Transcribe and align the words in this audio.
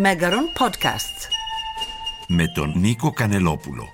Μέγαρον 0.00 0.48
Podcasts. 0.58 1.28
Με 2.28 2.46
τον 2.54 2.72
Νίκο 2.76 3.12
Κανελόπουλο. 3.12 3.88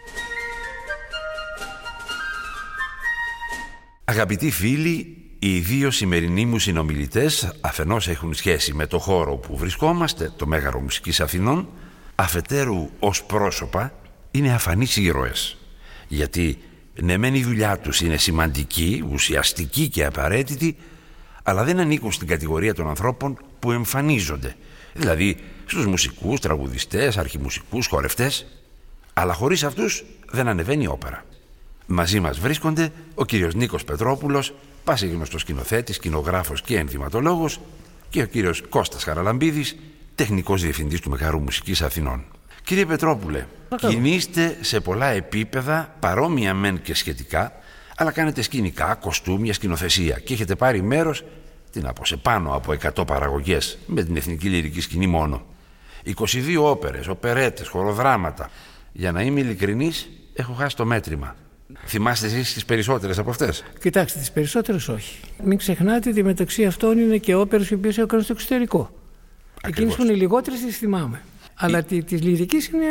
Αγαπητοί 4.04 4.50
φίλοι, 4.50 5.16
οι 5.38 5.58
δύο 5.58 5.90
σημερινοί 5.90 6.46
μου 6.46 6.58
συνομιλητές 6.58 7.52
αφενός 7.60 8.08
έχουν 8.08 8.34
σχέση 8.34 8.74
με 8.74 8.86
το 8.86 8.98
χώρο 8.98 9.36
που 9.36 9.56
βρισκόμαστε, 9.56 10.32
το 10.36 10.46
Μέγαρο 10.46 10.80
Μουσικής 10.80 11.20
Αθηνών, 11.20 11.68
αφετέρου 12.14 12.90
ως 12.98 13.24
πρόσωπα 13.24 13.92
είναι 14.30 14.54
αφανείς 14.54 14.96
ήρωες. 14.96 15.56
Γιατί 16.08 16.58
ναι 16.94 17.16
μεν 17.16 17.34
η 17.34 17.42
δουλειά 17.42 17.78
τους 17.78 18.00
είναι 18.00 18.16
σημαντική, 18.16 19.04
ουσιαστική 19.12 19.88
και 19.88 20.04
απαραίτητη, 20.04 20.76
αλλά 21.42 21.64
δεν 21.64 21.80
ανήκουν 21.80 22.12
στην 22.12 22.28
κατηγορία 22.28 22.74
των 22.74 22.88
ανθρώπων 22.88 23.38
που 23.58 23.72
εμφανίζονται. 23.72 24.56
Δηλαδή 24.94 25.36
στους 25.66 25.86
μουσικούς, 25.86 26.40
τραγουδιστές, 26.40 27.16
αρχιμουσικούς, 27.18 27.86
χορευτές. 27.86 28.46
Αλλά 29.12 29.32
χωρίς 29.32 29.64
αυτούς 29.64 30.04
δεν 30.30 30.48
ανεβαίνει 30.48 30.82
η 30.82 30.86
όπερα. 30.86 31.24
Μαζί 31.86 32.20
μας 32.20 32.38
βρίσκονται 32.38 32.92
ο 33.14 33.24
κύριος 33.24 33.54
Νίκος 33.54 33.84
Πετρόπουλος, 33.84 34.54
πάσιγνωστος 34.84 35.40
σκηνοθέτης, 35.40 35.96
σκηνογράφος 35.96 36.62
και 36.62 36.78
ενδυματολόγος 36.78 37.60
και 38.10 38.22
ο 38.22 38.26
κύριος 38.26 38.62
Κώστας 38.68 39.04
Χαραλαμπίδης, 39.04 39.76
τεχνικός 40.14 40.62
διευθυντής 40.62 41.00
του 41.00 41.10
Μεγαρού 41.10 41.40
Μουσικής 41.40 41.82
Αθηνών. 41.82 42.24
Κύριε 42.64 42.86
Πετρόπουλε, 42.86 43.46
κινείστε 43.76 44.56
σε 44.60 44.80
πολλά 44.80 45.06
επίπεδα, 45.06 45.94
παρόμοια 46.00 46.54
μεν 46.54 46.82
και 46.82 46.94
σχετικά, 46.94 47.52
αλλά 47.96 48.10
κάνετε 48.10 48.42
σκηνικά, 48.42 48.94
κοστούμια, 48.94 49.52
σκηνοθεσία 49.52 50.18
και 50.18 50.32
έχετε 50.32 50.54
πάρει 50.54 50.82
μέρος 50.82 51.24
τι 51.74 51.80
να 51.80 51.92
πω, 51.92 52.04
σε 52.04 52.16
πάνω 52.16 52.54
από 52.54 52.74
100 52.96 53.06
παραγωγές 53.06 53.78
με 53.86 54.02
την 54.02 54.16
εθνική 54.16 54.48
λυρική 54.48 54.80
σκηνή 54.80 55.06
μόνο. 55.06 55.42
22 56.04 56.56
όπερες, 56.62 57.08
οπερέτες, 57.08 57.68
χοροδράματα. 57.68 58.50
Για 58.92 59.12
να 59.12 59.22
είμαι 59.22 59.40
ειλικρινής, 59.40 60.08
έχω 60.34 60.52
χάσει 60.52 60.76
το 60.76 60.84
μέτρημα. 60.84 61.36
Θυμάστε 61.86 62.26
εσείς 62.26 62.54
τις 62.54 62.64
περισσότερες 62.64 63.18
από 63.18 63.30
αυτές; 63.30 63.64
Κοιτάξτε, 63.80 64.18
τις 64.18 64.30
περισσότερες 64.30 64.88
όχι. 64.88 65.18
Μην 65.44 65.58
ξεχνάτε 65.58 66.08
ότι 66.08 66.22
μεταξύ 66.22 66.64
αυτών 66.64 66.98
είναι 66.98 67.16
και 67.16 67.34
όπερες 67.34 67.70
οι 67.70 67.74
οποίες 67.74 67.98
έκαναν 67.98 68.24
στο 68.24 68.32
εξωτερικό. 68.32 68.90
Εκείνες 69.66 69.94
που 69.94 70.02
είναι 70.02 70.12
λιγότερες 70.12 70.60
τις 70.60 70.78
θυμάμαι. 70.78 71.22
Αλλά 71.54 71.82
τη, 71.82 72.02
της 72.02 72.22
λυρικής 72.22 72.68
είναι 72.68 72.86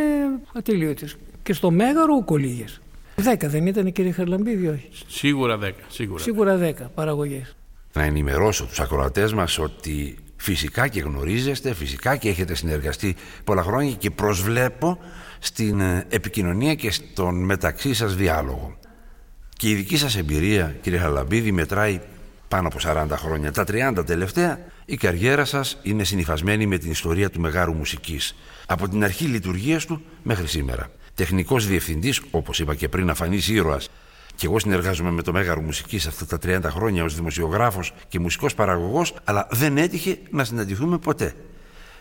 ατελείωτες. 0.54 1.16
Και 1.44 1.54
στο 1.54 1.72
Μέγαρο 1.72 2.16
ουκολίγες. 2.16 2.82
Δέκα 3.16 3.50
δεν 3.50 3.68
ήταν 3.68 3.92
κύριε 3.92 4.12
Χαρλαμπίδη, 4.12 4.68
όχι; 4.68 4.90
Σίγουρα 5.08 5.58
δέκα. 5.58 5.84
Σίγουρα. 5.88 6.24
Σίγουρα 6.24 6.58
δέκα 6.58 6.92
παραγωγές. 6.96 7.56
Να 7.94 8.04
ενημερώσω 8.04 8.66
τους 8.66 8.80
ακροατές 8.80 9.34
μας 9.34 9.60
ότι 9.60 10.18
φυσικά 10.36 10.88
και 10.88 11.00
γνωρίζεστε, 11.00 11.74
φυσικά 11.74 12.16
και 12.16 12.30
έχετε 12.30 12.56
συνεργαστεί 12.56 13.16
πολλά 13.44 13.64
χρόνια 13.64 13.92
και 13.92 14.12
προσβλέπω 14.12 14.98
στην 15.40 15.80
ε, 15.80 16.06
επικοινωνία 16.10 16.76
και 16.76 16.92
στον 16.92 17.44
μεταξύ 17.44 17.94
σας 17.94 18.16
διάλογο. 18.16 18.78
Και 19.58 19.70
η 19.70 19.76
δική 19.76 19.98
σας 19.98 20.16
εμπειρία, 20.16 20.76
κύριε 20.82 21.00
Χαλαμπίδη, 21.00 21.52
μετράει 21.52 22.02
πάνω 22.48 22.68
από 22.68 22.78
40 22.82 23.08
χρόνια. 23.12 23.52
Τα 23.52 23.64
30 23.68 24.06
τελευταία, 24.06 24.60
η 24.86 24.96
καριέρα 24.96 25.46
σας 25.46 25.78
είναι 25.82 26.04
συνυφασμένη 26.04 26.66
με 26.66 26.78
την 26.78 26.92
ιστορία 26.92 27.30
του 27.30 27.40
Μεγάρου 27.40 27.74
Μουσικής. 27.74 28.36
Από 28.66 28.90
την 28.90 29.04
αρχή 29.04 29.26
λειτουργίας 29.26 29.86
του 29.86 30.02
μέχρι 30.24 30.48
σήμερα. 30.48 30.92
Τεχνικός 31.14 31.68
διευθυντής, 31.68 32.22
όπως 32.32 32.60
είπα 32.60 32.76
και 32.76 32.90
πριν, 32.90 33.10
αφανής 33.10 33.48
ήρωας. 33.48 33.90
Και 34.36 34.46
εγώ 34.46 34.60
συνεργάζομαι 34.60 35.12
με 35.12 35.22
το 35.22 35.32
Μέγαρο 35.32 35.62
Μουσικής 35.62 36.08
αυτά 36.08 36.26
τα 36.26 36.38
30 36.38 36.62
χρόνια 36.64 37.04
ως 37.04 37.16
δημοσιογράφος 37.16 37.94
και 38.08 38.20
μουσικός 38.20 38.54
παραγωγός, 38.54 39.14
αλλά 39.24 39.48
δεν 39.52 39.78
έτυχε 39.78 40.18
να 40.30 40.44
συναντηθούμε 40.44 40.98
ποτέ. 40.98 41.34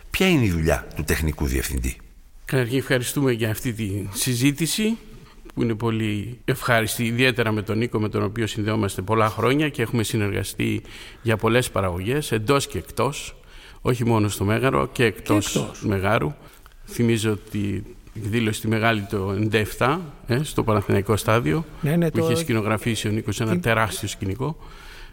Ποια 0.09 0.27
είναι 0.29 0.45
η 0.45 0.49
δουλειά 0.49 0.87
του 0.95 1.03
τεχνικού 1.03 1.45
διευθυντή; 1.45 1.97
Καταρχήν 2.45 2.77
ευχαριστούμε 2.77 3.31
για 3.31 3.49
αυτή 3.49 3.73
τη 3.73 4.07
συζήτηση 4.13 4.97
που 5.53 5.61
είναι 5.61 5.75
πολύ 5.75 6.39
ευχάριστη, 6.45 7.05
ιδιαίτερα 7.05 7.51
με 7.51 7.61
τον 7.61 7.77
Νίκο 7.77 7.99
με 7.99 8.09
τον 8.09 8.23
οποίο 8.23 8.47
συνδεόμαστε 8.47 9.01
πολλά 9.01 9.29
χρόνια 9.29 9.69
και 9.69 9.81
έχουμε 9.81 10.03
συνεργαστεί 10.03 10.81
για 11.21 11.37
πολλές 11.37 11.69
παραγωγές, 11.69 12.31
εντός 12.31 12.67
και 12.67 12.77
εκτός, 12.77 13.35
όχι 13.81 14.05
μόνο 14.05 14.27
στο 14.27 14.43
Μέγαρο 14.43 14.87
και 14.87 15.03
εκτός, 15.03 15.51
και 15.51 15.59
εκτός. 15.59 15.81
Μεγάρου. 15.83 16.33
Θυμίζω 16.85 17.31
ότι 17.31 17.83
εκδήλωση 18.15 18.61
τη 18.61 18.67
μεγάλη 18.67 19.01
το 19.01 19.35
97 19.77 19.97
ε, 20.27 20.43
στο 20.43 20.63
Παναθηναϊκό 20.63 21.17
στάδιο 21.17 21.65
Ναι, 21.81 21.95
ναι, 21.95 22.11
που 22.11 22.19
το- 22.19 22.25
είχε 22.25 22.35
σκηνογραφήσει 22.35 23.07
ο 23.07 23.11
Νίκος 23.11 23.41
ένα 23.41 23.59
τεράστιο 23.59 24.07
σκηνικό 24.07 24.57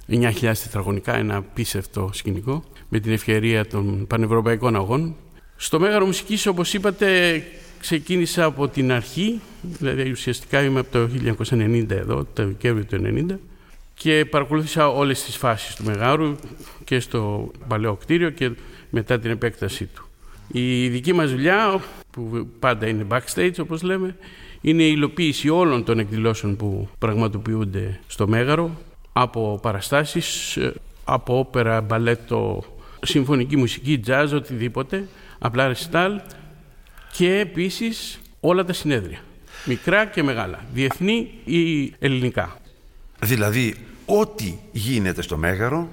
9.000 0.08 0.32
τετραγωνικά, 0.40 1.16
ένα 1.16 1.36
απίστευτο 1.36 2.10
σκηνικό 2.12 2.64
με 2.88 3.00
την 3.00 3.12
ευκαιρία 3.12 3.66
των 3.66 4.06
πανευρωπαϊκών 4.06 4.76
αγώνων. 4.76 5.14
Στο 5.56 5.80
Μέγαρο 5.80 6.06
Μουσικής 6.06 6.46
όπως 6.46 6.74
είπατε 6.74 7.42
ξεκίνησα 7.80 8.44
από 8.44 8.68
την 8.68 8.92
αρχή 8.92 9.40
δηλαδή 9.62 10.10
ουσιαστικά 10.10 10.62
είμαι 10.62 10.80
από 10.80 10.90
το 10.90 11.08
1990 11.50 11.90
εδώ, 11.90 12.26
το 12.34 12.46
Δεκέμβριο 12.46 12.84
του 12.84 13.26
1990 13.30 13.38
και 13.94 14.24
παρακολούθησα 14.30 14.88
όλες 14.88 15.24
τις 15.24 15.36
φάσεις 15.36 15.74
του 15.74 15.84
Μεγάρου 15.84 16.36
και 16.84 17.00
στο 17.00 17.50
παλαιό 17.68 17.94
κτίριο 17.94 18.30
και 18.30 18.50
μετά 18.90 19.18
την 19.18 19.30
επέκτασή 19.30 19.84
του. 19.84 20.04
Η 20.52 20.88
δική 20.88 21.12
μας 21.12 21.30
δουλειά, 21.30 21.80
που 22.10 22.48
πάντα 22.58 22.86
είναι 22.86 23.06
backstage 23.10 23.54
όπως 23.60 23.82
λέμε, 23.82 24.16
είναι 24.60 24.82
η 24.82 24.92
υλοποίηση 24.94 25.48
όλων 25.48 25.84
των 25.84 25.98
εκδηλώσεων 25.98 26.56
που 26.56 26.88
πραγματοποιούνται 26.98 28.00
στο 28.06 28.28
Μέγαρο, 28.28 28.70
από 29.12 29.58
παραστάσεις, 29.62 30.56
ε, 30.56 30.74
από 31.04 31.38
όπερα, 31.38 31.80
μπαλέτο, 31.80 32.64
συμφωνική 33.02 33.56
μουσική, 33.56 34.00
jazz, 34.06 34.28
οτιδήποτε, 34.34 35.08
απλά 35.38 35.66
ρεσιτάλ 35.66 36.20
και 37.12 37.38
επίσης 37.38 38.20
όλα 38.40 38.64
τα 38.64 38.72
συνέδρια, 38.72 39.18
μικρά 39.64 40.06
και 40.06 40.22
μεγάλα, 40.22 40.64
διεθνή 40.72 41.30
ή 41.44 41.92
ελληνικά. 41.98 42.56
Δηλαδή, 43.22 43.74
ό,τι 44.06 44.58
γίνεται 44.72 45.22
στο 45.22 45.36
Μέγαρο, 45.36 45.88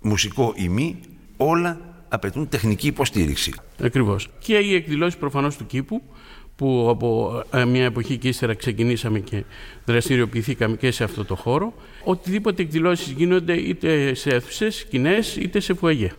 μουσικό 0.00 0.52
ή 0.56 0.68
μη, 0.68 1.00
όλα 1.36 1.80
απαιτούν 2.08 2.48
τεχνική 2.48 2.86
υποστήριξη. 2.86 3.52
Ακριβώς. 3.82 4.28
Και 4.38 4.56
οι 4.56 4.74
εκδηλώσεις 4.74 5.16
προφανώς 5.16 5.56
του 5.56 5.66
κήπου 5.66 6.02
που 6.56 6.86
από 6.90 7.42
ε, 7.52 7.64
μια 7.64 7.84
εποχή 7.84 8.16
και 8.16 8.28
ύστερα 8.28 8.54
ξεκινήσαμε 8.54 9.18
και 9.18 9.44
δραστηριοποιηθήκαμε 9.84 10.76
και 10.76 10.90
σε 10.90 11.04
αυτό 11.04 11.24
το 11.24 11.36
χώρο. 11.36 11.72
Οτιδήποτε 12.04 12.62
εκδηλώσεις 12.62 13.10
γίνονται 13.10 13.52
είτε 13.52 14.14
σε 14.14 14.30
αίθουσες, 14.30 14.76
σκηνές, 14.76 15.36
είτε 15.36 15.60
σε 15.60 15.74
φουαγέ. 15.74 16.12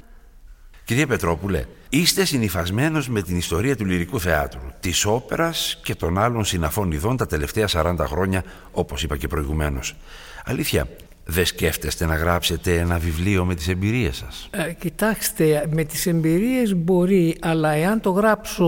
Κύριε 0.86 1.06
Πετρόπουλε, 1.06 1.66
είστε 1.90 2.26
συνυφασμένος 2.26 3.10
με 3.10 3.22
την 3.22 3.38
ιστορία 3.38 3.76
του 3.76 3.86
λυρικού 3.86 4.20
θεάτρου, 4.20 4.62
της 4.80 5.06
όπερας 5.06 5.80
και 5.84 5.96
των 5.96 6.18
άλλων 6.18 6.46
συναφών 6.46 6.92
ειδών 6.92 7.18
τα 7.18 7.26
τελευταία 7.26 7.68
40 7.72 7.96
χρόνια, 8.00 8.44
όπως 8.72 9.04
είπα 9.04 9.18
και 9.18 9.28
προηγουμένως. 9.28 9.96
Αλήθεια, 10.46 10.88
δεν 11.32 11.46
σκέφτεστε 11.46 12.06
να 12.06 12.16
γράψετε 12.16 12.78
ένα 12.78 12.98
βιβλίο 12.98 13.46
με 13.46 13.56
τις 13.56 13.68
εμπειρίες 13.68 14.16
σας; 14.16 14.48
Ε, 14.52 14.74
κοιτάξτε, 14.74 15.68
με 15.72 15.84
τις 15.84 16.06
εμπειρίες 16.06 16.76
μπορεί, 16.76 17.38
αλλά 17.42 17.70
εάν 17.72 18.02
το 18.02 18.10
γράψω 18.12 18.68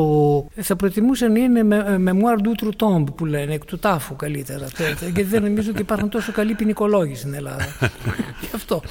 θα 0.55 0.75
προτιμούσα 0.75 1.29
να 1.29 1.39
είναι 1.39 1.63
με, 1.63 1.99
memoir 2.07 2.41
d'outre 2.47 2.69
tombe 2.85 3.15
που 3.15 3.25
λένε, 3.25 3.53
εκ 3.53 3.65
του 3.65 3.79
τάφου 3.79 4.15
καλύτερα. 4.15 4.65
Το- 4.65 4.83
Γιατί 5.05 5.23
δεν 5.23 5.41
νομίζω 5.43 5.69
ότι 5.71 5.81
υπάρχουν 5.81 6.09
τόσο 6.09 6.31
καλοί 6.31 6.53
ποινικολόγοι 6.53 7.15
στην 7.15 7.33
Ελλάδα. 7.33 7.65
Γι' 8.41 8.49
αυτό. 8.55 8.81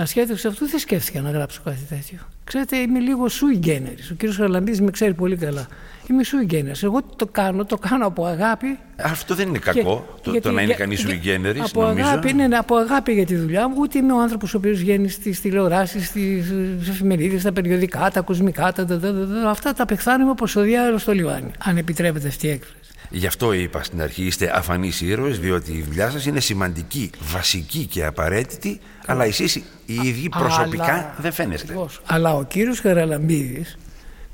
Ασχέτως 0.00 0.44
αυτού 0.44 0.66
δεν 0.68 0.78
σκέφτηκα 0.78 1.20
να 1.20 1.30
γράψω 1.30 1.60
κάτι 1.64 1.84
τέτοιο. 1.88 2.18
Ξέρετε, 2.44 2.76
είμαι 2.76 2.98
λίγο 2.98 3.26
sui 3.26 3.66
generis. 3.66 4.08
Ο 4.10 4.14
κύριος 4.14 4.36
Χαραλαμπίδης 4.36 4.80
με 4.80 4.90
ξέρει 4.90 5.14
πολύ 5.14 5.36
καλά. 5.36 5.66
Είμαι 6.10 6.22
sui 6.26 6.52
generis. 6.52 6.82
Εγώ 6.82 7.02
το 7.16 7.26
κάνω, 7.26 7.64
το 7.64 7.76
κάνω 7.78 8.06
από 8.06 8.24
αγάπη 8.26 8.78
Αυτό 9.02 9.34
δεν 9.34 9.48
είναι 9.48 9.58
κακό, 9.58 9.80
και- 10.16 10.22
το, 10.22 10.30
γιατί- 10.30 10.46
το 10.48 10.54
να 10.54 10.62
είναι 10.62 10.70
για- 10.70 10.76
κανείς 10.84 11.04
για- 11.04 11.38
sui 11.40 11.46
generis, 11.46 11.60
από 11.64 11.82
νομίζω. 11.82 12.06
Αγάπη, 12.08 12.32
ναι, 12.32 12.46
ναι, 12.46 12.56
από 12.56 12.76
αγάπη 12.76 13.12
για 13.12 13.26
τη 13.26 13.36
δουλειά 13.36 13.68
μου, 13.68 13.74
ούτε 13.78 13.98
είμαι 13.98 14.12
ο 14.12 14.20
άνθρωπος 14.20 14.54
ο 14.54 14.56
οποίος 14.56 14.78
βγαίνει 14.78 15.08
στις 15.08 15.40
τηλεοράσεις, 15.40 16.06
στις 16.06 16.88
εφημερίδες, 16.88 17.40
στα 17.40 17.52
περιοδικά, 17.52 18.10
τα 18.10 18.20
κοσμικά, 18.20 18.72
τα, 18.72 18.84
τα, 18.84 18.98
τα, 19.00 19.12
τα, 19.12 19.26
τα, 19.26 19.50
αυτά 19.50 19.72
τα 19.72 19.84
πεχθάνουμε 19.84 20.30
όπως 20.30 20.56
ο 20.56 20.60
διάλογο 20.60 20.98
στο 20.98 21.12
λιβάνι. 21.12 21.50
Αν 21.58 21.76
επιτρέπετε 21.76 22.28
αυτή 22.28 22.46
η 22.46 22.50
έκφραση. 22.50 22.78
Γι' 23.10 23.26
αυτό 23.26 23.52
είπα 23.52 23.82
στην 23.82 24.02
αρχή, 24.02 24.24
είστε 24.24 24.52
αφανείς 24.58 25.00
ήρωες, 25.00 25.38
διότι 25.38 25.72
η 25.72 25.82
δουλειά 25.82 26.10
σας 26.10 26.26
είναι 26.26 26.40
σημαντική, 26.40 27.10
βασική 27.20 27.86
και 27.86 28.04
απαραίτητη, 28.04 28.80
αλλά 29.06 29.24
εσείς 29.24 29.54
οι 29.86 29.94
ίδιοι 30.02 30.28
προσωπικά 30.28 30.84
Αλλά- 30.84 31.14
δεν 31.18 31.32
φαίνεστε. 31.32 31.66
Ακριβώς. 31.66 32.00
Αλλά 32.06 32.34
ο 32.34 32.44
κύριος 32.44 32.80
Χαραλαμπίδης 32.80 33.78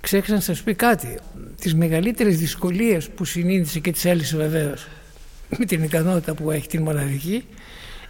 ξέχασα 0.00 0.32
να 0.34 0.40
σας 0.40 0.62
πει 0.62 0.74
κάτι. 0.74 1.18
Τις 1.60 1.74
μεγαλύτερες 1.74 2.38
δυσκολίες 2.38 3.08
που 3.08 3.24
συνείδησε 3.24 3.78
και 3.80 3.92
τις 3.92 4.04
έλυσε 4.04 4.36
βεβαίως 4.36 4.86
με 5.58 5.64
την 5.64 5.82
ικανότητα 5.82 6.34
που 6.34 6.50
έχει 6.50 6.68
την 6.68 6.82
μοναδική 6.82 7.44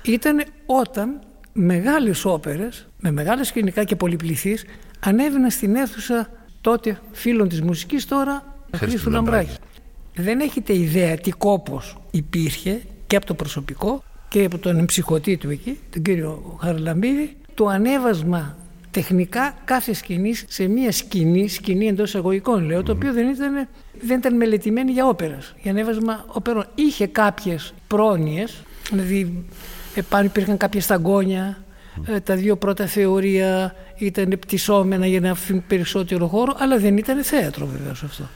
ήταν 0.03 0.45
όταν 0.67 1.21
μεγάλες 1.53 2.25
όπερες 2.25 2.87
με 2.99 3.11
μεγάλα 3.11 3.45
σκηνικά 3.45 3.85
και 3.85 3.97
πολυπληθείς 3.97 4.65
ανέβαιναν 5.01 5.51
στην 5.51 5.77
αίθουσα 5.77 6.31
τότε 6.61 6.99
φίλων 7.13 7.49
της 7.49 7.61
μουσικής 7.63 8.07
τώρα 8.07 8.55
Χρήστου 8.71 8.89
Χρήστου 8.89 9.11
Λαμπράκη. 9.11 9.51
Λαμπράκη. 10.17 10.23
Δεν 10.23 10.41
έχετε 10.41 10.77
ιδέα 10.77 11.17
τι 11.17 11.31
κόπος 11.31 11.97
υπήρχε 12.11 12.81
και 13.07 13.17
από 13.17 13.27
το 13.27 13.35
προσωπικό 13.35 14.03
και 14.29 14.45
από 14.45 14.59
τον 14.59 14.79
εμψυχωτή 14.79 15.37
του 15.37 15.51
εκεί, 15.51 15.79
τον 15.91 16.03
κύριο 16.03 16.59
Χαραλαμπίδη, 16.61 17.37
το 17.55 17.67
ανέβασμα 17.67 18.57
τεχνικά 18.91 19.55
κάθε 19.65 19.93
σκηνής 19.95 20.45
σε 20.49 20.67
μία 20.67 20.93
σκηνή, 20.93 21.49
σκηνή 21.49 21.87
εντός 21.87 22.09
εισαγωγικών 22.09 22.65
λέω, 22.65 22.83
το 22.83 22.93
οποίο 22.93 23.13
δεν 23.13 23.29
ήταν, 23.29 23.69
δεν 24.01 24.19
ήταν 24.19 24.37
μελετημένη 24.37 24.93
για 24.93 25.07
όπερας, 25.07 25.55
για 25.63 25.71
ανέβασμα 25.71 26.25
όπερων. 26.27 26.65
Είχε 26.75 27.07
κάποιες 27.07 27.75
πρόνοιες, 27.87 28.63
δηλαδή 28.91 29.45
επάνω 29.95 30.25
υπήρχαν 30.25 30.57
κάποια 30.57 30.81
σταγκόνια, 30.81 31.65
ε, 32.07 32.21
τα 32.21 32.37
δύο 32.37 32.57
πρώτα 32.57 32.87
θεωρία 32.87 33.75
ήταν 33.97 34.37
πτυσσόμενα 34.41 35.07
για 35.07 35.21
να 35.21 35.31
αφήνουν 35.31 35.65
περισσότερο 35.67 36.27
χώρο, 36.27 36.55
αλλά 36.59 36.79
δεν 36.79 36.97
ήταν 36.97 37.23
θέατρο 37.23 37.67
βεβαίω 37.67 37.93
αυτό. 37.93 38.29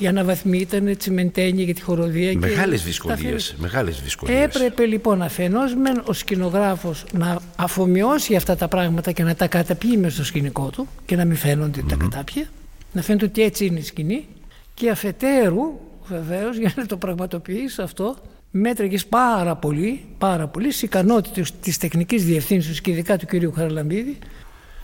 Η 0.00 0.06
αναβαθμή 0.06 0.58
ήταν 0.58 0.96
τσιμεντένια 0.96 1.64
για 1.64 1.74
τη 1.74 1.80
χοροδία. 1.80 2.38
Μεγάλες 2.38 2.82
δυσκολίες, 2.82 3.54
μεγάλες 3.58 4.00
δυσκολίες. 4.00 4.44
Έπρεπε 4.44 4.84
λοιπόν 4.84 5.22
αφενός 5.22 5.74
μεν 5.74 6.02
ο 6.06 6.12
σκηνογράφος 6.12 7.04
να 7.12 7.38
αφομοιώσει 7.56 8.34
αυτά 8.34 8.56
τα 8.56 8.68
πράγματα 8.68 9.12
και 9.12 9.22
να 9.22 9.34
τα 9.34 9.46
καταπιεί 9.46 9.98
μέσα 10.00 10.14
στο 10.14 10.24
σκηνικό 10.24 10.70
του 10.70 10.88
και 11.06 11.16
να 11.16 11.24
μην 11.24 11.36
φαίνονται 11.36 11.82
τα 11.88 11.96
κατάπια, 11.96 12.48
να 12.92 13.02
φαίνεται 13.02 13.24
ότι 13.24 13.42
έτσι 13.42 13.66
είναι 13.66 13.78
η 13.78 13.82
σκηνή 13.82 14.26
και 14.74 14.90
αφετέρου 14.90 15.80
βεβαίως 16.08 16.56
για 16.56 16.72
να 16.76 16.86
το 16.86 16.96
πραγματοποιήσει 16.96 17.82
αυτό 17.82 18.16
μέτραγες 18.50 19.06
πάρα 19.06 19.56
πολύ, 19.56 20.04
πάρα 20.18 20.46
πολύ 20.48 20.70
στις 20.70 20.82
ικανότητες 20.82 21.52
της 21.60 21.78
τεχνικής 21.78 22.24
διευθύνσεως 22.24 22.80
και 22.80 22.90
ειδικά 22.90 23.16
του 23.16 23.26
κυρίου 23.26 23.52
Χαραλαμπίδη 23.52 24.18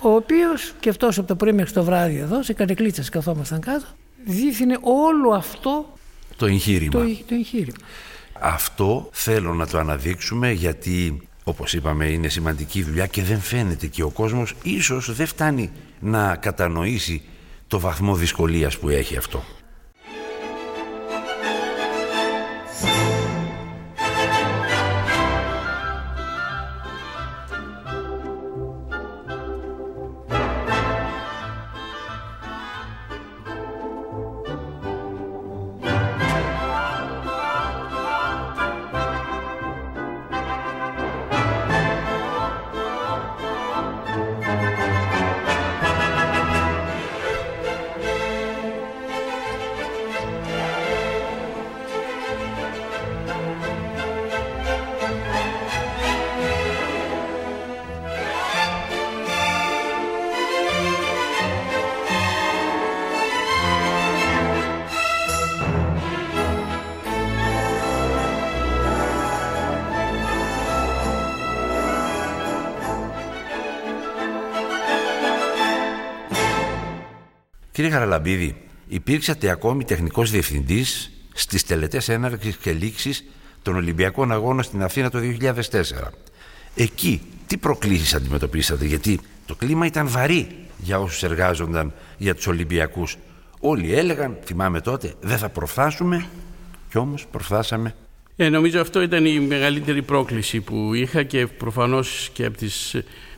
ο 0.00 0.08
οποίος 0.08 0.72
και 0.80 0.88
αυτός 0.88 1.18
από 1.18 1.26
το 1.26 1.36
πρωί 1.36 1.52
μέχρι 1.52 1.72
το 1.72 1.84
βράδυ 1.84 2.18
εδώ 2.18 2.42
σε 2.42 2.52
κανεκλίτσας 2.52 3.08
καθόμασταν 3.08 3.60
κάτω 3.60 3.86
δίθυνε 4.24 4.78
όλο 4.80 5.30
αυτό 5.30 5.98
το 6.36 6.46
εγχείρημα. 6.46 6.90
Το, 6.90 6.98
το 7.26 7.34
εγχείρημα. 7.34 7.76
Αυτό 8.40 9.08
θέλω 9.12 9.54
να 9.54 9.66
το 9.66 9.78
αναδείξουμε 9.78 10.50
γιατί 10.50 11.28
όπως 11.44 11.74
είπαμε 11.74 12.06
είναι 12.06 12.28
σημαντική 12.28 12.82
δουλειά 12.82 13.06
και 13.06 13.22
δεν 13.22 13.40
φαίνεται 13.40 13.86
και 13.86 14.02
ο 14.02 14.10
κόσμος 14.10 14.54
ίσως 14.62 15.14
δεν 15.14 15.26
φτάνει 15.26 15.70
να 16.00 16.36
κατανοήσει 16.36 17.22
το 17.66 17.80
βαθμό 17.80 18.14
δυσκολίας 18.14 18.78
που 18.78 18.88
έχει 18.88 19.16
αυτό. 19.16 19.44
Κύριε 77.84 77.98
Χαραλαμπίδη, 77.98 78.56
υπήρξατε 78.88 79.50
ακόμη 79.50 79.84
τεχνικός 79.84 80.30
διευθυντής 80.30 81.10
στις 81.34 81.64
τελετές 81.64 82.08
έναρξης 82.08 82.56
και 82.56 82.72
λήξης 82.72 83.24
των 83.62 83.74
Ολυμπιακών 83.74 84.32
Αγώνων 84.32 84.62
στην 84.62 84.82
Αθήνα 84.82 85.10
το 85.10 85.18
2004. 85.40 85.52
Εκεί 86.74 87.20
τι 87.46 87.56
προκλήσεις 87.56 88.14
αντιμετωπίσατε, 88.14 88.84
γιατί 88.84 89.20
το 89.46 89.54
κλίμα 89.54 89.86
ήταν 89.86 90.08
βαρύ 90.08 90.48
για 90.78 91.00
όσους 91.00 91.22
εργάζονταν 91.22 91.92
για 92.16 92.34
τους 92.34 92.46
Ολυμπιακούς. 92.46 93.16
Όλοι 93.60 93.94
έλεγαν, 93.94 94.36
θυμάμαι 94.44 94.80
τότε, 94.80 95.14
δεν 95.20 95.38
θα 95.38 95.48
προφθάσουμε 95.48 96.26
και 96.90 96.98
όμως 96.98 97.26
προφθάσαμε. 97.30 97.94
Ε, 98.36 98.48
νομίζω 98.48 98.80
αυτό 98.80 99.02
ήταν 99.02 99.24
η 99.26 99.40
μεγαλύτερη 99.40 100.02
πρόκληση 100.02 100.60
που 100.60 100.94
είχα 100.94 101.22
και 101.22 101.46
προφανώς 101.46 102.30
και 102.32 102.44
από 102.44 102.56
τις 102.56 102.96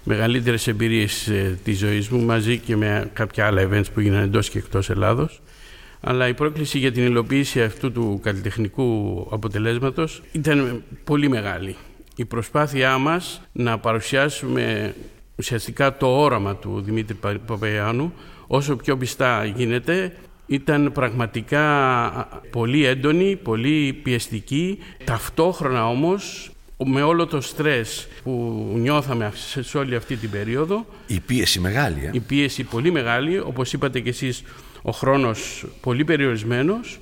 μεγαλύτερες 0.08 0.66
εμπειρίες 0.66 1.28
ε, 1.28 1.58
της 1.64 1.78
ζωής 1.78 2.08
μου 2.08 2.24
μαζί 2.24 2.58
και 2.58 2.76
με 2.76 3.10
κάποια 3.12 3.46
άλλα 3.46 3.68
events 3.68 3.92
που 3.94 4.00
γίνανε 4.00 4.24
εντός 4.24 4.50
και 4.50 4.58
εκτός 4.58 4.90
Ελλάδος. 4.90 5.40
Αλλά 6.00 6.28
η 6.28 6.34
πρόκληση 6.34 6.78
για 6.78 6.92
την 6.92 7.04
υλοποίηση 7.04 7.62
αυτού 7.62 7.92
του 7.92 8.20
καλλιτεχνικού 8.22 9.20
αποτελέσματος 9.30 10.22
ήταν 10.32 10.82
πολύ 11.04 11.28
μεγάλη. 11.28 11.76
Η 12.16 12.24
προσπάθειά 12.24 12.98
μας 12.98 13.42
να 13.52 13.78
παρουσιάσουμε 13.78 14.94
ουσιαστικά 15.36 15.96
το 15.96 16.06
όραμα 16.06 16.56
του 16.56 16.80
Δημήτρη 16.84 17.16
Παπαϊάνου 17.46 18.12
όσο 18.46 18.76
πιο 18.76 18.96
πιστά 18.96 19.44
γίνεται 19.44 20.12
ήταν 20.46 20.90
πραγματικά 20.92 21.62
πολύ 22.50 22.84
έντονη, 22.84 23.36
πολύ 23.36 23.92
πιεστική, 23.92 24.78
ταυτόχρονα 25.04 25.88
όμως 25.88 26.50
με 26.84 27.02
όλο 27.02 27.26
το 27.26 27.40
στρες 27.40 28.08
που 28.22 28.30
νιώθαμε 28.74 29.32
σε 29.60 29.78
όλη 29.78 29.94
αυτή 29.94 30.16
την 30.16 30.30
περίοδο. 30.30 30.86
Η 31.06 31.20
πίεση 31.20 31.60
μεγάλη. 31.60 32.04
Ε; 32.04 32.10
Η 32.12 32.20
πίεση 32.20 32.62
πολύ 32.62 32.90
μεγάλη, 32.90 33.38
όπως 33.38 33.72
είπατε 33.72 34.00
και 34.00 34.08
εσείς, 34.08 34.42
ο 34.82 34.90
χρόνος 34.90 35.66
πολύ 35.80 36.04
περιορισμένος, 36.04 36.98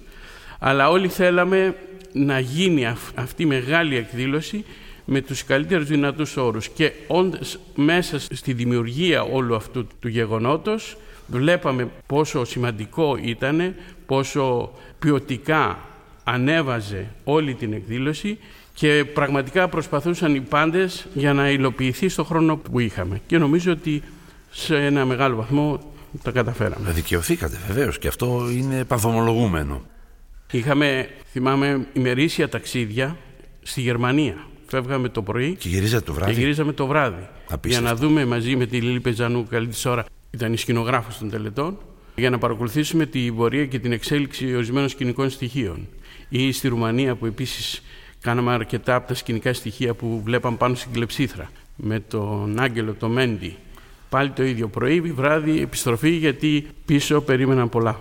αλλά 0.58 0.90
όλοι 0.90 1.08
θέλαμε 1.08 1.76
να 2.12 2.38
γίνει 2.38 2.86
αυτή 3.14 3.42
η 3.42 3.46
μεγάλη 3.46 3.96
εκδήλωση 3.96 4.64
με 5.04 5.20
τους 5.20 5.44
καλύτερους 5.44 5.86
δυνατούς 5.86 6.36
όρους 6.36 6.68
και 6.68 6.92
όντως 7.06 7.58
μέσα 7.74 8.18
στη 8.18 8.52
δημιουργία 8.52 9.22
όλου 9.22 9.54
αυτού 9.54 9.86
του 10.00 10.08
γεγονότος 10.08 10.96
βλέπαμε 11.26 11.88
πόσο 12.06 12.44
σημαντικό 12.44 13.18
ήταν, 13.22 13.74
πόσο 14.06 14.72
ποιοτικά 14.98 15.78
ανέβαζε 16.24 17.06
όλη 17.24 17.54
την 17.54 17.72
εκδήλωση 17.72 18.38
και 18.74 19.04
πραγματικά 19.14 19.68
προσπαθούσαν 19.68 20.34
οι 20.34 20.40
πάντες 20.40 21.06
για 21.14 21.32
να 21.32 21.50
υλοποιηθεί 21.50 22.08
στο 22.08 22.24
χρόνο 22.24 22.56
που 22.56 22.80
είχαμε. 22.80 23.20
Και 23.26 23.38
νομίζω 23.38 23.72
ότι 23.72 24.02
σε 24.50 24.76
ένα 24.76 25.04
μεγάλο 25.04 25.36
βαθμό 25.36 25.92
τα 26.22 26.30
καταφέραμε. 26.30 26.90
Δικαιωθήκατε 26.90 27.58
βεβαίως 27.66 27.98
και 27.98 28.08
αυτό 28.08 28.48
είναι 28.50 28.84
παθομολογούμενο. 28.84 29.82
Είχαμε, 30.50 31.08
θυμάμαι, 31.32 31.86
ημερήσια 31.92 32.48
ταξίδια 32.48 33.16
στη 33.62 33.80
Γερμανία. 33.80 34.46
Φεύγαμε 34.66 35.08
το 35.08 35.22
πρωί 35.22 35.54
και 35.54 35.68
γυρίζαμε 35.68 36.02
το 36.02 36.12
βράδυ; 36.12 36.32
Και 36.32 36.40
γυρίζαμε 36.40 36.72
το 36.72 36.86
βράδυ. 36.86 37.28
Για 37.64 37.80
να 37.80 37.94
δούμε 37.94 38.24
μαζί 38.24 38.56
με 38.56 38.66
τη 38.66 38.80
Λίλη 38.80 39.00
Πεζανού, 39.00 39.46
καλή 39.46 39.68
τη 39.68 39.88
ώρα, 39.88 40.04
ήταν 40.30 40.52
η 40.52 40.56
σκηνογράφος 40.56 41.18
των 41.18 41.30
τελετών, 41.30 41.78
για 42.14 42.30
να 42.30 42.38
παρακολουθήσουμε 42.38 43.06
την 43.06 43.36
πορεία 43.36 43.66
και 43.66 43.78
την 43.78 43.92
εξέλιξη 43.92 44.54
ορισμένων 44.54 44.88
σκηνικών 44.88 45.30
στοιχείων. 45.30 45.88
Ή 46.28 46.52
στη 46.52 46.68
Ρουμανία 46.68 47.14
που 47.14 47.26
επίσης 47.26 47.82
Κάναμε 48.24 48.52
αρκετά 48.52 48.94
από 48.94 49.08
τα 49.08 49.14
σκηνικά 49.14 49.52
στοιχεία 49.52 49.94
που 49.94 50.20
βλέπαμε 50.24 50.56
πάνω 50.56 50.74
στην 50.74 50.92
κλεψίθρα. 50.92 51.50
Με 51.76 52.00
τον 52.00 52.60
Άγγελο, 52.60 52.94
το 52.94 53.08
Μέντι. 53.08 53.56
Πάλι 54.08 54.30
το 54.30 54.44
ίδιο. 54.44 54.68
Πρωί, 54.68 55.00
βράδυ, 55.00 55.60
επιστροφή, 55.60 56.10
γιατί 56.10 56.66
πίσω 56.84 57.20
περίμεναν 57.20 57.68
πολλά. 57.68 58.00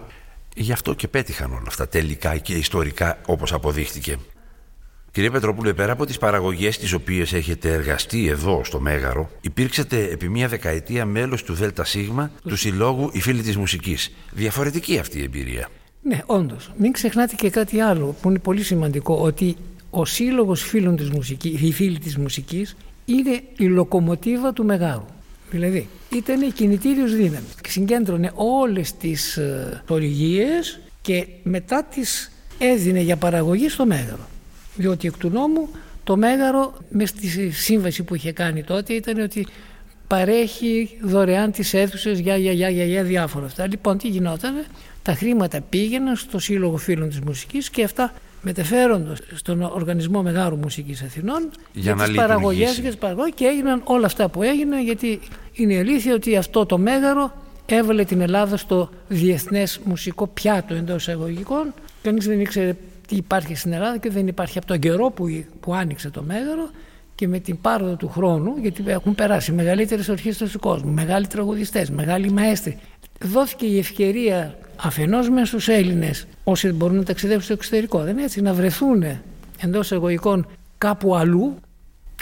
Γι' 0.55 0.71
αυτό 0.71 0.93
και 0.93 1.07
πέτυχαν 1.07 1.51
όλα 1.51 1.65
αυτά 1.67 1.87
τελικά 1.87 2.37
και 2.37 2.53
ιστορικά, 2.53 3.17
όπως 3.25 3.53
αποδείχτηκε. 3.53 4.17
Κύριε 5.11 5.29
Πετροπούλε, 5.29 5.73
πέρα 5.73 5.91
από 5.91 6.05
τις 6.05 6.17
παραγωγές 6.17 6.77
τις 6.77 6.93
οποίες 6.93 7.33
έχετε 7.33 7.73
εργαστεί 7.73 8.27
εδώ 8.27 8.61
στο 8.63 8.79
Μέγαρο, 8.79 9.29
υπήρξατε 9.41 10.03
επί 10.03 10.29
μία 10.29 10.47
δεκαετία 10.47 11.05
μέλος 11.05 11.43
του 11.43 11.53
ΔΣ, 11.53 11.97
του 12.47 12.55
Συλλόγου 12.55 13.09
«Οι 13.13 13.21
Φίλοι 13.21 13.41
της 13.41 13.57
Μουσικής». 13.57 14.11
Διαφορετική 14.31 14.97
αυτή 14.99 15.19
η 15.19 15.23
εμπειρία. 15.23 15.67
Ναι, 16.01 16.21
όντως. 16.25 16.71
Μην 16.77 16.91
ξεχνάτε 16.91 17.35
και 17.35 17.49
κάτι 17.49 17.79
άλλο 17.79 18.15
που 18.21 18.29
είναι 18.29 18.39
πολύ 18.39 18.63
σημαντικό, 18.63 19.17
ότι 19.21 19.55
ο 19.95 20.05
σύλλογος 20.05 20.61
φίλων 20.61 20.95
της 20.95 21.09
μουσικής, 21.09 21.61
οι 21.61 21.71
φίλοι 21.71 21.99
της 21.99 22.17
μουσικής 22.17 22.75
είναι 23.05 23.41
η 23.57 23.65
λοκομοτίβα 23.65 24.53
του 24.53 24.65
Μεγάρου. 24.65 25.05
Δηλαδή 25.51 25.87
ήταν 26.15 26.41
η 26.41 26.51
κινητήριος 26.51 27.15
δύναμη. 27.15 27.47
Συγκέντρωνε 27.67 28.31
όλες 28.35 28.93
τις 28.93 29.37
ε, 29.37 29.83
και 31.01 31.27
μετά 31.43 31.83
τις 31.83 32.31
έδινε 32.57 32.99
για 32.99 33.17
παραγωγή 33.17 33.69
στο 33.69 33.85
Μέγαρο. 33.85 34.27
Διότι 34.75 35.07
εκ 35.07 35.17
του 35.17 35.29
νόμου 35.29 35.69
το 36.03 36.17
Μέγαρο 36.17 36.73
μες 36.89 37.09
στη 37.09 37.51
σύμβαση 37.51 38.03
που 38.03 38.15
είχε 38.15 38.31
κάνει 38.31 38.63
τότε 38.63 38.93
ήταν 38.93 39.19
ότι 39.19 39.47
παρέχει 40.07 40.97
δωρεάν 41.01 41.51
τις 41.51 41.73
αίθουσες 41.73 42.19
για, 42.19 42.37
για, 42.37 42.51
για, 42.51 42.69
για, 42.69 42.85
για 42.85 43.03
διάφορα 43.03 43.45
αυτά. 43.45 43.67
Λοιπόν 43.67 43.97
τι 43.97 44.07
γινόταν, 44.07 44.65
τα 45.01 45.13
χρήματα 45.13 45.61
πήγαιναν 45.61 46.15
στο 46.15 46.39
Σύλλογο 46.39 46.77
Φίλων 46.77 47.09
της 47.09 47.19
Μουσικής 47.19 47.69
και 47.69 47.83
αυτά 47.83 48.13
μετεφέροντος 48.43 49.19
στον 49.35 49.61
Οργανισμό 49.61 50.21
Μεγάρου 50.21 50.55
Μουσικής 50.55 51.01
Αθηνών 51.01 51.49
Για 51.73 51.95
να 51.95 52.03
τις 52.05 52.15
παραγωγές 52.15 52.57
λειτουργήσει. 52.59 52.81
και 52.81 52.87
τις 52.87 52.97
παραγωγές 52.97 53.33
και 53.35 53.45
έγιναν 53.45 53.81
όλα 53.83 54.05
αυτά 54.05 54.29
που 54.29 54.43
έγιναν 54.43 54.83
γιατί 54.83 55.19
είναι 55.53 55.73
η 55.73 55.79
αλήθεια 55.79 56.13
ότι 56.13 56.35
αυτό 56.35 56.65
το 56.65 56.77
μέγαρο 56.77 57.33
έβαλε 57.65 58.03
την 58.03 58.21
Ελλάδα 58.21 58.57
στο 58.57 58.89
διεθνές 59.07 59.79
μουσικό 59.83 60.27
πιάτο 60.27 60.73
εντός 60.73 61.07
εισαγωγικών. 61.07 61.73
Κανείς 62.01 62.25
δεν 62.25 62.39
ήξερε 62.39 62.75
τι 63.07 63.15
υπάρχει 63.15 63.55
στην 63.55 63.73
Ελλάδα 63.73 63.97
και 63.97 64.09
δεν 64.09 64.27
υπάρχει 64.27 64.57
από 64.57 64.67
τον 64.67 64.79
καιρό 64.79 65.09
που, 65.09 65.43
που 65.59 65.73
άνοιξε 65.73 66.09
το 66.09 66.23
μέγαρο 66.23 66.69
και 67.15 67.27
με 67.27 67.39
την 67.39 67.61
πάροδο 67.61 67.95
του 67.95 68.09
χρόνου, 68.09 68.53
γιατί 68.61 68.83
έχουν 68.87 69.15
περάσει 69.15 69.51
μεγαλύτερες 69.51 70.09
ορχήστρες 70.09 70.51
του 70.51 70.59
κόσμου, 70.59 70.91
μεγάλοι 70.91 71.27
τραγουδιστές, 71.27 71.89
μεγάλοι 71.89 72.31
μαέστροι. 72.31 72.77
Δόθηκε 73.21 73.65
η 73.65 73.77
ευκαιρία 73.77 74.57
αφενός 74.75 75.29
μες 75.29 75.47
στους 75.47 75.67
Έλληνες, 75.67 76.27
όσοι 76.43 76.71
μπορούν 76.71 76.95
να 76.95 77.03
ταξιδέψουν 77.03 77.43
στο 77.43 77.53
εξωτερικό, 77.53 77.99
δεν 78.03 78.13
είναι 78.13 78.23
έτσι, 78.23 78.41
να 78.41 78.53
βρεθούν 78.53 79.03
εντός 79.59 79.85
εισαγωγικών 79.85 80.47
κάπου 80.77 81.15
αλλού, 81.15 81.55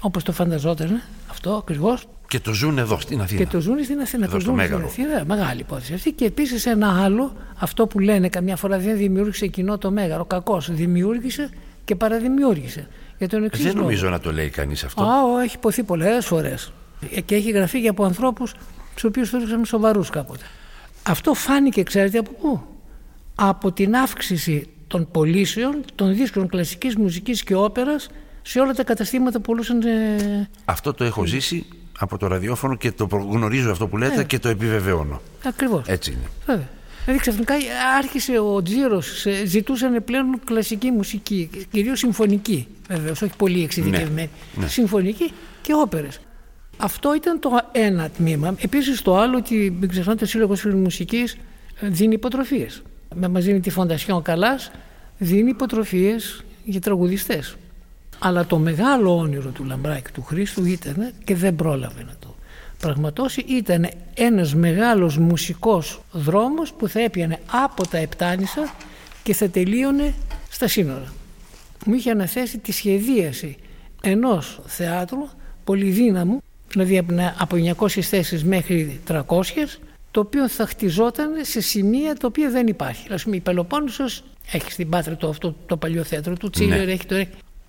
όπως 0.02 0.24
το 0.24 0.32
φανταζόταν 0.32 1.02
αυτό 1.30 1.52
ακριβώς, 1.54 2.06
Και 2.28 2.40
το 2.40 2.54
ζουν 2.54 2.78
εδώ 2.78 3.00
στην 3.00 3.22
Αθήνα. 3.22 3.40
και 3.44 3.48
το 3.48 3.60
ζουν 3.60 3.84
στην 3.84 4.00
Αθήνα. 4.00 4.24
Εδώ 4.26 4.34
Το 4.34 4.40
στο 4.40 4.50
ζουν 4.52 4.60
στην 4.60 4.70
Μέγαρο. 4.72 4.88
Αθήνα. 4.90 5.24
Μεγάλη 5.36 5.60
υπόθεση 5.60 5.94
αυτή. 5.94 6.12
Και 6.12 6.26
επίσης 6.26 6.66
ένα 6.66 7.04
άλλο, 7.04 7.36
αυτό 7.60 7.88
που 7.88 8.00
λένε 8.00 8.30
καμιά 8.30 8.56
φορά 8.56 8.78
δεν 8.80 8.98
δημιούργησε 8.98 9.48
κοινό 9.48 9.78
το 9.78 9.92
Μέγαρο. 9.92 10.26
Κακό. 10.26 10.62
Δημιούργησε 10.70 11.50
και 11.86 11.96
παραδημιούργησε. 11.96 12.88
Για 13.18 13.28
τον 13.30 13.44
εξής 13.44 13.64
Δεν 13.64 13.72
λόγο. 13.74 13.84
νομίζω 13.86 14.10
να 14.10 14.20
το 14.20 14.32
λέει 14.32 14.50
κανείς 14.50 14.84
αυτό. 14.84 15.04
Α, 15.04 15.24
ο, 15.34 15.40
έχει 15.40 15.56
υποθεί 15.56 15.84
πολλές 15.84 16.26
φορές. 16.26 16.72
Και 17.26 17.36
έχει 17.36 17.52
γραφεί 17.52 17.82
και 17.82 17.88
από 17.88 18.04
ανθρώπους 18.04 18.52
του 18.96 19.02
οποίους 19.08 19.30
θεωρούσαμε 19.30 19.66
σοβαρούς 19.66 20.10
κάποτε. 20.10 20.44
Αυτό 21.04 21.34
φάνηκε, 21.34 21.84
ξέρετε 21.84 22.18
από 22.18 22.32
πού; 22.32 22.62
Από 23.36 23.72
την 23.72 23.96
αύξηση 23.96 24.68
των 24.88 25.08
πωλήσεων 25.12 25.84
των 25.96 26.16
δίσκων 26.16 26.48
κλασικής 26.48 26.96
μουσικής 26.96 27.44
και 27.44 27.56
όπερας 27.56 28.10
σε 28.42 28.60
όλα 28.60 28.74
τα 28.74 28.84
καταστήματα 28.84 29.38
που 29.38 29.42
πουλούσαν 29.44 29.82
ε, 29.82 30.50
Αυτό 30.66 30.94
το 30.94 31.04
έχω 31.04 31.26
ζήσει 31.26 31.66
από 32.00 32.18
το 32.18 32.28
ραδιόφωνο 32.28 32.76
και 32.76 32.92
το 32.92 33.08
προ- 33.08 33.28
γνωρίζω 33.32 33.72
αυτό 33.72 33.88
που 33.88 33.98
λέτε 33.98 34.16
Ναι. 34.16 34.24
και 34.24 34.40
το 34.40 34.50
επιβεβαιώνω. 34.50 35.22
ακριβώς. 35.46 35.84
Έτσι 35.88 36.12
είναι. 36.12 36.30
Βέβαια. 36.46 36.70
Δηλαδή 37.06 37.22
ξαφνικά 37.22 37.54
άρχισε 37.98 38.40
ο 38.40 38.62
τζίρος, 38.62 39.26
ζητούσαν 39.46 40.04
πλέον 40.04 40.40
κλασική 40.46 40.92
μουσική, 40.92 41.50
κυρίως 41.72 42.00
συμφωνική 42.00 42.68
βεβαίως, 42.90 43.22
όχι 43.22 43.34
πολύ 43.38 43.64
εξειδικευμένη. 43.64 44.30
Ναι, 44.56 44.62
ναι. 44.64 44.68
Συμφωνική 44.70 45.32
και 45.62 45.74
όπερες. 45.74 46.20
Αυτό 46.78 47.16
ήταν 47.16 47.40
το 47.40 47.60
ένα 47.72 48.10
τμήμα. 48.10 48.56
Επίσης 48.62 49.02
το 49.02 49.18
άλλο 49.18 49.38
ότι 49.38 49.78
μην 49.80 49.90
ξεχνάτε 49.90 50.24
ο 50.24 50.28
Σύλλογος 50.28 50.64
Μουσική 50.64 51.24
δίνει 51.82 52.14
υποτροφίες. 52.14 52.82
Με 53.16 53.28
μας 53.28 53.44
δίνει 53.44 53.60
τη 53.60 53.70
Φοντασιόν 53.70 54.22
Καλάς, 54.22 54.72
δίνει 55.18 55.50
υποτροφίες 55.50 56.44
για 56.64 56.82
τραγουδιστές. 56.82 57.56
Αλλά 58.20 58.46
το 58.46 58.58
μεγάλο 58.58 59.18
όνειρο 59.18 59.50
του 59.50 59.64
Λαμπράκη 59.64 60.12
του 60.12 60.24
Χρήστου 60.24 60.66
ήταν 60.66 61.12
και 61.24 61.36
δεν 61.36 61.56
πρόλαβε 61.56 62.04
να 62.04 62.14
το 62.20 62.36
πραγματώσει 62.82 63.42
ήταν 63.48 63.90
ένας 64.14 64.56
μεγάλος 64.56 65.18
μουσικός 65.18 66.02
δρόμος 66.12 66.74
που 66.74 66.88
θα 66.88 67.00
έπιανε 67.02 67.40
από 67.52 67.88
τα 67.88 67.98
Επτάνησα 67.98 68.76
και 69.24 69.34
θα 69.34 69.50
τελείωνε 69.50 70.14
στα 70.50 70.68
σύνορα. 70.68 71.14
Μου 71.86 71.94
είχε 71.94 72.12
αναθέσει 72.12 72.58
τη 72.58 72.72
σχεδίαση 72.72 73.58
ενός 74.02 74.62
θεάτρου 74.66 75.28
πολυδύναμου, 75.64 76.42
δηλαδή 76.72 76.98
από- 76.98 77.34
από 77.38 77.56
900 77.56 78.02
θέσεις 78.02 78.44
μέχρι 78.44 79.00
300, 79.08 79.80
το 80.12 80.20
οποίο 80.20 80.50
θα 80.50 80.66
χτιζόταν 80.66 81.30
σε 81.42 81.62
σημεία 81.62 82.16
τα 82.16 82.28
οποία 82.28 82.50
δεν 82.50 82.68
υπάρχει. 82.68 83.14
Ας 83.14 83.24
πούμε 83.24 83.36
η 83.36 83.40
Πελοπόννησος 83.40 84.24
έχει 84.52 84.72
στην 84.72 84.90
Πάτρα 84.90 85.16
το, 85.16 85.30
αυτό, 85.30 85.56
το 85.66 85.78
παλιό 85.78 86.04
θέατρο 86.04 86.36
του 86.38 86.50
Τσίλερ, 86.50 86.86
Ναι. 86.86 86.92
έχει 86.92 87.06
το, 87.06 87.26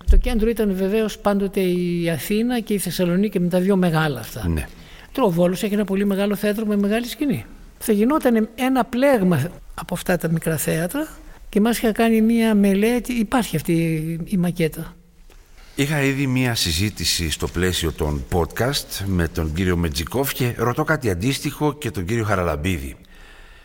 το 0.09 0.17
κέντρο 0.17 0.49
ήταν 0.49 0.73
βεβαίως 0.75 1.17
πάντοτε 1.19 1.59
η 1.59 2.09
Αθήνα 2.09 2.59
και 2.59 2.73
η 2.73 2.77
Θεσσαλονίκη 2.77 3.39
με 3.39 3.47
τα 3.47 3.59
δύο 3.59 3.75
μεγάλα 3.75 4.19
αυτά. 4.19 4.47
Ναι. 4.47 4.65
Τώρα 5.11 5.27
ο 5.27 5.31
Βόλος 5.31 5.63
έχει 5.63 5.73
ένα 5.73 5.85
πολύ 5.85 6.05
μεγάλο 6.05 6.35
θέατρο 6.35 6.65
με 6.65 6.75
μεγάλη 6.77 7.05
σκηνή. 7.07 7.45
Θα 7.79 7.91
γινόταν 7.91 8.49
ένα 8.55 8.83
πλέγμα 8.85 9.51
από 9.75 9.93
αυτά 9.93 10.17
τα 10.17 10.29
μικρά 10.29 10.57
θέατρα 10.57 11.07
και 11.49 11.61
μας 11.61 11.77
είχα 11.77 11.91
κάνει 11.91 12.21
μία 12.21 12.55
μελέτη, 12.55 13.13
υπάρχει 13.13 13.55
αυτή 13.55 13.73
η 14.25 14.37
μακέτα. 14.37 14.95
Είχα 15.75 16.01
ήδη 16.01 16.27
μία 16.27 16.55
συζήτηση 16.55 17.31
στο 17.31 17.47
πλαίσιο 17.47 17.91
των 17.91 18.25
podcast 18.31 19.05
με 19.05 19.27
τον 19.27 19.53
κύριο 19.53 19.77
Μετζικόφ 19.77 20.33
και 20.33 20.53
ρωτώ 20.57 20.83
κάτι 20.83 21.09
αντίστοιχο 21.09 21.73
και 21.73 21.91
τον 21.91 22.05
κύριο 22.05 22.23
Χαραλαμπίδη. 22.23 22.95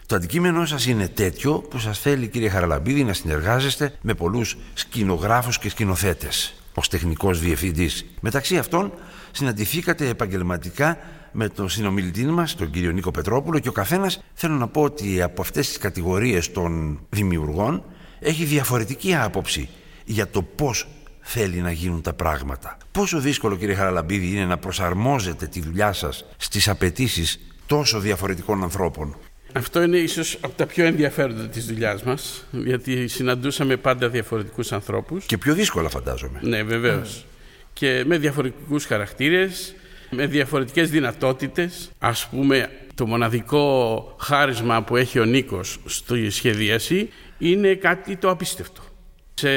Το 0.07 0.17
αντικείμενό 0.17 0.67
σας 0.67 0.87
είναι 0.87 1.09
τέτοιο 1.09 1.59
που 1.59 1.79
σας 1.79 1.99
θέλει 1.99 2.29
κύριε 2.29 2.49
Χαραλαμπίδη 2.49 3.05
να 3.05 3.13
συνεργάζεστε 3.13 3.93
με 4.01 4.15
πολλούς 4.15 4.57
σκηνογράφους 4.75 5.59
και 5.59 5.69
σκηνοθέτες 5.69 6.55
ως 6.75 6.89
τεχνικός 6.89 7.41
διευθυντής. 7.41 8.05
Μεταξύ 8.21 8.59
αυτών 8.59 8.93
συναντηθήκατε 9.31 10.09
επαγγελματικά 10.09 10.99
με 11.33 11.49
τον 11.49 11.69
συνομιλητή 11.69 12.25
μας, 12.25 12.55
τον 12.55 12.71
κύριο 12.71 12.91
Νίκο 12.91 13.11
Πετρόπουλο 13.11 13.59
και 13.59 13.69
ο 13.69 13.73
καθένας 13.73 14.23
θέλω 14.35 14.55
να 14.55 14.69
πω 14.69 14.83
ότι 14.83 15.23
από 15.23 15.43
αυτές 15.43 15.69
τις 15.69 15.79
κατηγορίες 15.79 16.53
των 16.53 17.01
δημιουργών 17.11 17.85
έχει 18.19 18.45
διαφορετική 18.45 19.15
άποψη 19.15 19.69
για 20.05 20.29
το 20.29 20.43
πώς 20.43 20.87
θέλει 21.31 21.61
να 21.61 21.71
γίνουν 21.71 22.03
τα 22.03 22.13
πράγματα. 22.13 22.77
Πόσο 22.93 23.21
δύσκολο 23.21 23.57
κύριε 23.57 23.75
Χαραλαμπίδη 23.75 24.31
είναι 24.31 24.45
να 24.45 24.59
προσαρμόζετε 24.59 25.47
τη 25.47 25.61
δουλειά 25.61 25.93
σας 25.93 26.25
στις 26.37 26.69
απαιτήσεις 26.69 27.41
τόσο 27.67 28.01
διαφορετικών 28.01 28.63
ανθρώπων. 28.63 29.17
Αυτό 29.53 29.83
είναι 29.83 29.97
ίσως 29.97 30.39
από 30.41 30.57
τα 30.57 30.67
πιο 30.67 30.85
ενδιαφέροντα 30.85 31.49
της 31.49 31.67
δουλειάς 31.67 32.03
μας, 32.03 32.45
γιατί 32.51 33.09
συναντούσαμε 33.09 33.77
πάντα 33.77 34.09
διαφορετικούς 34.09 34.73
ανθρώπους. 34.73 35.25
Και 35.25 35.39
πιο 35.39 35.55
δύσκολα 35.55 35.89
φαντάζομαι. 35.89 36.41
Ναι, 36.43 36.63
βεβαίως. 36.63 37.25
Και 37.73 38.03
με 38.07 38.19
διαφορετικούς 38.19 38.85
χαρακτήρες, 38.85 39.75
με 40.11 40.27
διαφορετικές 40.27 40.91
δυνατότητες. 40.91 41.91
Ας 41.99 42.29
πούμε, 42.31 42.71
το 42.95 43.07
μοναδικό 43.07 44.17
χάρισμα 44.21 44.83
που 44.83 44.97
έχει 44.97 45.19
ο 45.19 45.25
Νίκος 45.25 45.79
στη 45.85 46.31
σχεδίαση 46.31 47.09
είναι 47.39 47.75
κάτι 47.75 48.17
το 48.17 48.31
απίστευτο. 48.31 48.83
Σε 49.39 49.49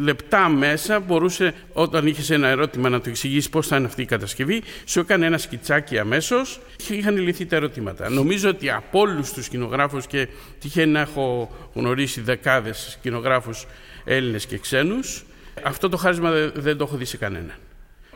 λεπτά 0.00 0.48
μέσα 0.48 1.00
μπορούσε, 1.00 1.54
όταν 1.72 2.06
είχες 2.06 2.30
ένα 2.30 2.48
ερώτημα 2.48 2.88
να 2.88 3.00
του 3.00 3.08
εξηγήσεις 3.08 3.48
πώς 3.48 3.66
θα 3.66 3.76
είναι 3.76 3.86
αυτή 3.86 4.02
η 4.02 4.04
κατασκευή, 4.04 4.62
σου 4.84 5.00
έκανε 5.00 5.26
ένα 5.26 5.38
σκιτσάκι 5.38 5.98
αμέσως 5.98 6.60
και 6.86 6.94
είχαν 6.94 7.16
λυθεί 7.16 7.46
τα 7.46 7.56
ερωτήματα. 7.56 8.08
Νομίζω 8.10 8.48
ότι 8.48 8.70
από 8.70 9.00
όλους 9.00 9.32
τους 9.32 9.44
σκηνογράφους 9.44 10.06
και 10.06 10.28
τυχαίνει 10.60 10.92
να 10.92 11.00
έχω 11.00 11.56
γνωρίσει 11.74 12.20
δεκάδες 12.20 12.88
σκηνογράφους 12.98 13.66
Έλληνες 14.04 14.46
και 14.46 14.58
ξένους, 14.58 15.24
αυτό 15.62 15.88
το 15.88 15.96
χάρισμα 15.96 16.30
δεν, 16.30 16.52
δεν 16.54 16.76
το 16.76 16.84
έχω 16.84 16.96
δει 16.96 17.04
σε 17.04 17.16
κανέναν. 17.16 17.54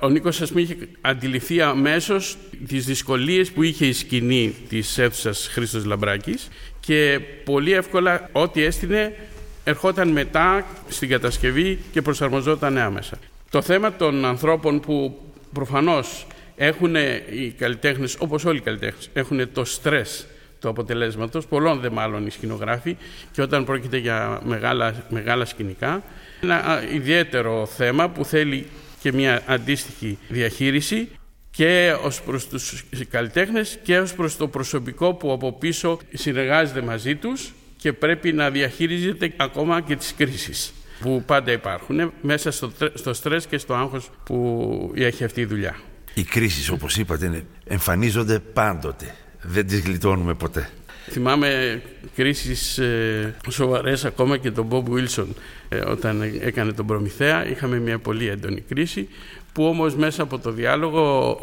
Ο 0.02 0.09
Νίκος, 0.09 0.40
ας 0.40 0.49
πούμε, 0.49 0.61
είχε 0.61 0.76
αντιληφθεί 1.00 1.61
αμέσως 1.61 2.37
τις 2.69 2.85
δυσκολίες 2.85 3.50
που 3.50 3.62
είχε 3.62 3.87
η 3.87 3.92
σκηνή 3.92 4.54
της 4.69 4.99
αίθουσας 4.99 5.49
Χρήστος 5.52 5.85
Λαμπράκης 5.85 6.49
και 6.80 7.21
πολύ 7.45 7.73
εύκολα 7.73 8.28
ό,τι 8.33 8.62
έστεινε 8.62 9.14
ερχόταν 9.64 10.08
μετά 10.08 10.66
στην 10.88 11.08
κατασκευή 11.08 11.78
και 11.92 12.02
προσαρμοζόταν 12.02 12.78
άμεσα. 12.78 13.18
Το 13.50 13.62
θέμα 13.62 13.92
των 13.92 14.24
ανθρώπων 14.24 14.80
που 14.80 15.20
προφανώς 15.52 16.26
έχουν 16.56 16.94
οι 17.30 17.54
καλλιτέχνες, 17.58 18.16
όπως 18.18 18.44
όλοι 18.44 18.58
οι 18.58 18.60
καλλιτέχνες, 18.60 19.10
έχουν 19.12 19.52
το 19.52 19.64
στρες 19.64 20.26
του 20.60 20.68
αποτελέσματος, 20.68 21.46
πολλών 21.46 21.80
δε 21.80 21.90
μάλλον 21.90 22.26
οι 22.26 22.30
σκηνογράφοι 22.30 22.96
και 23.32 23.42
όταν 23.42 23.64
πρόκειται 23.64 23.96
για 23.96 24.40
μεγάλα, 24.44 25.04
μεγάλα 25.08 25.44
σκηνικά. 25.44 26.02
Ένα 26.40 26.56
α, 26.56 26.82
ιδιαίτερο 26.94 27.66
θέμα 27.66 28.08
που 28.08 28.24
θέλει 28.24 28.66
και 29.00 29.12
μια 29.12 29.42
αντίστοιχη 29.46 30.18
διαχείριση 30.28 31.08
και 31.50 31.96
ως 32.02 32.22
προς 32.22 32.48
τους 32.48 32.84
καλλιτέχνες 33.10 33.78
και 33.82 33.98
ως 33.98 34.14
προς 34.14 34.36
το 34.36 34.48
προσωπικό 34.48 35.14
που 35.14 35.32
από 35.32 35.52
πίσω 35.52 35.98
συνεργάζεται 36.12 36.82
μαζί 36.82 37.16
τους 37.16 37.52
και 37.80 37.92
πρέπει 37.92 38.32
να 38.32 38.50
διαχειρίζεται 38.50 39.32
ακόμα 39.37 39.80
και 39.80 39.96
τις 39.96 40.14
κρίσεις 40.16 40.72
που 41.00 41.22
πάντα 41.26 41.52
υπάρχουν 41.52 42.12
μέσα 42.22 42.50
στο, 42.50 42.68
τρε- 42.68 42.99
στο 42.99 43.12
στρες 43.14 43.46
και 43.46 43.58
στο 43.58 43.75
άγχος 43.75 44.10
που 44.25 44.92
έχει 44.94 45.25
αυτή 45.25 45.40
η 45.40 45.44
δουλειά. 45.44 45.76
Οι 46.14 46.22
κρίσεις 46.22 46.70
όπως 46.70 46.96
είπατε 46.96 47.26
είναι- 47.26 47.44
εμφανίζονται 47.64 48.38
πάντοτε. 48.38 49.14
Δεν 49.42 49.66
τις 49.66 49.80
γλιτώνουμε 49.80 50.34
ποτέ. 50.34 50.68
Θυμάμαι 51.10 51.82
κρίσεις 52.14 52.78
ε, 52.78 53.34
σοβαρές 53.50 54.04
ακόμα 54.04 54.37
και 54.37 54.50
τον 54.50 54.66
Μπομπ 54.66 54.88
Βίλσον 54.88 55.34
ε, 55.68 55.76
όταν 55.76 56.22
έκανε 56.40 56.72
τον 56.72 56.87
Προμηθέα. 56.87 57.46
Είχαμε 57.49 57.78
μια 57.78 57.99
πολύ 57.99 58.28
έντονη 58.28 58.60
κρίση 58.60 59.08
που 59.52 59.64
όμως 59.64 59.94
μέσα 59.96 60.22
από 60.22 60.38
το 60.38 60.50
διάλογο 60.50 61.38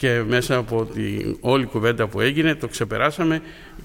και 0.00 0.22
μέσα 0.28 0.56
από 0.56 0.84
την 0.84 1.36
όλη 1.40 1.64
κουβέντα 1.64 2.06
που 2.06 2.20
έγινε 2.20 2.54
το 2.54 2.68
ξεπεράσαμε 2.68 3.40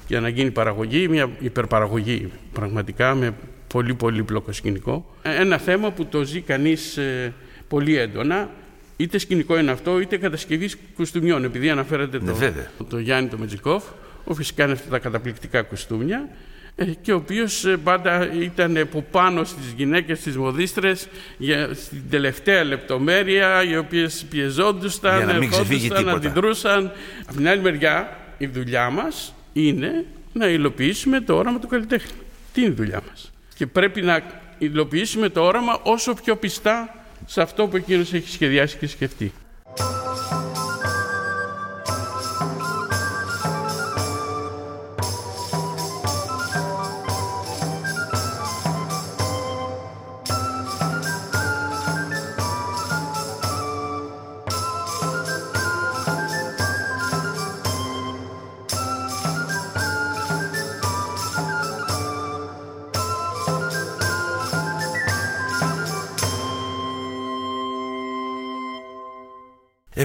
για 0.08 0.20
να 0.20 0.30
γίνει 0.30 0.52
παραγωγή, 0.52 1.08
μια 1.08 1.30
υπερπαραγωγή 1.40 2.32
πραγματικά 2.54 3.16
με 3.16 3.34
πολύ 3.68 3.94
πολύ 3.94 4.24
πλοκο 4.24 4.52
σκηνικό. 4.52 5.16
Ε, 5.22 5.36
Ένα 5.42 5.58
θέμα 5.58 5.92
που 5.92 6.06
το 6.06 6.24
ζει 6.24 6.42
κανείς 6.42 6.98
ε, 6.98 7.34
πολύ 7.68 7.98
έντονα 7.98 8.50
είτε 8.98 9.18
σκηνικό 9.18 9.60
είναι 9.60 9.72
αυτό 9.72 10.00
είτε 10.00 10.18
κατασκευής 10.18 10.78
κουστούμιών 10.96 11.44
επειδή 11.44 11.70
αναφέρατε 11.70 12.20
Ναι, 12.20 12.26
το, 12.26 12.36
βέβαια. 12.36 12.68
το 12.90 13.00
Γιάννη 13.00 13.30
το 13.30 13.38
Μετζικόφ, 13.38 13.84
ο 14.24 14.34
φυσικά 14.34 14.64
είναι 14.64 14.74
αυτά 14.74 14.90
τα 14.90 15.00
καταπληκτικά 15.00 15.62
κουστούμια. 15.62 16.30
Ε, 16.76 16.86
και 16.86 17.14
ο 17.14 17.16
οποίος 17.16 17.66
ε, 17.66 17.78
πάντα 17.78 18.34
ήταν 18.34 18.78
από 18.78 19.06
πάνω 19.12 19.44
στις 19.44 19.74
γυναίκες 19.78 20.20
τις 20.20 20.38
μοδίστρες 20.38 21.08
για, 21.38 21.74
στην 21.74 22.02
τελευταία 22.10 22.64
λεπτομέρεια 22.64 23.64
οι 23.64 23.78
οποίες 23.78 24.26
πιεζόντουσαν, 24.30 25.30
ερχόντουσαν, 25.30 26.10
αντιδρούσαν. 26.10 26.92
Από 27.26 27.36
την 27.36 27.48
άλλη 27.48 27.62
μεριά 27.62 28.20
η 28.38 28.46
δουλειά 28.46 28.90
μας 28.90 29.34
είναι 29.54 30.06
να 30.34 30.48
υλοποιήσουμε 30.48 31.22
το 31.22 31.36
όραμα 31.36 31.60
του 31.60 31.68
καλλιτέχνη. 31.68 32.12
Τι 32.54 32.62
είναι 32.62 32.70
η 32.70 32.74
δουλειά 32.74 33.02
μας; 33.10 33.32
Και 33.56 33.68
πρέπει 33.68 34.02
να 34.02 34.22
υλοποιήσουμε 34.58 35.30
το 35.30 35.42
όραμα 35.42 35.80
όσο 35.84 36.14
πιο 36.14 36.36
πιστά 36.36 36.96
σε 37.26 37.42
αυτό 37.42 37.68
που 37.68 37.76
εκείνος 37.76 38.14
έχει 38.14 38.30
σχεδιάσει 38.30 38.78
και 38.78 38.88
σκεφτεί. 38.88 39.34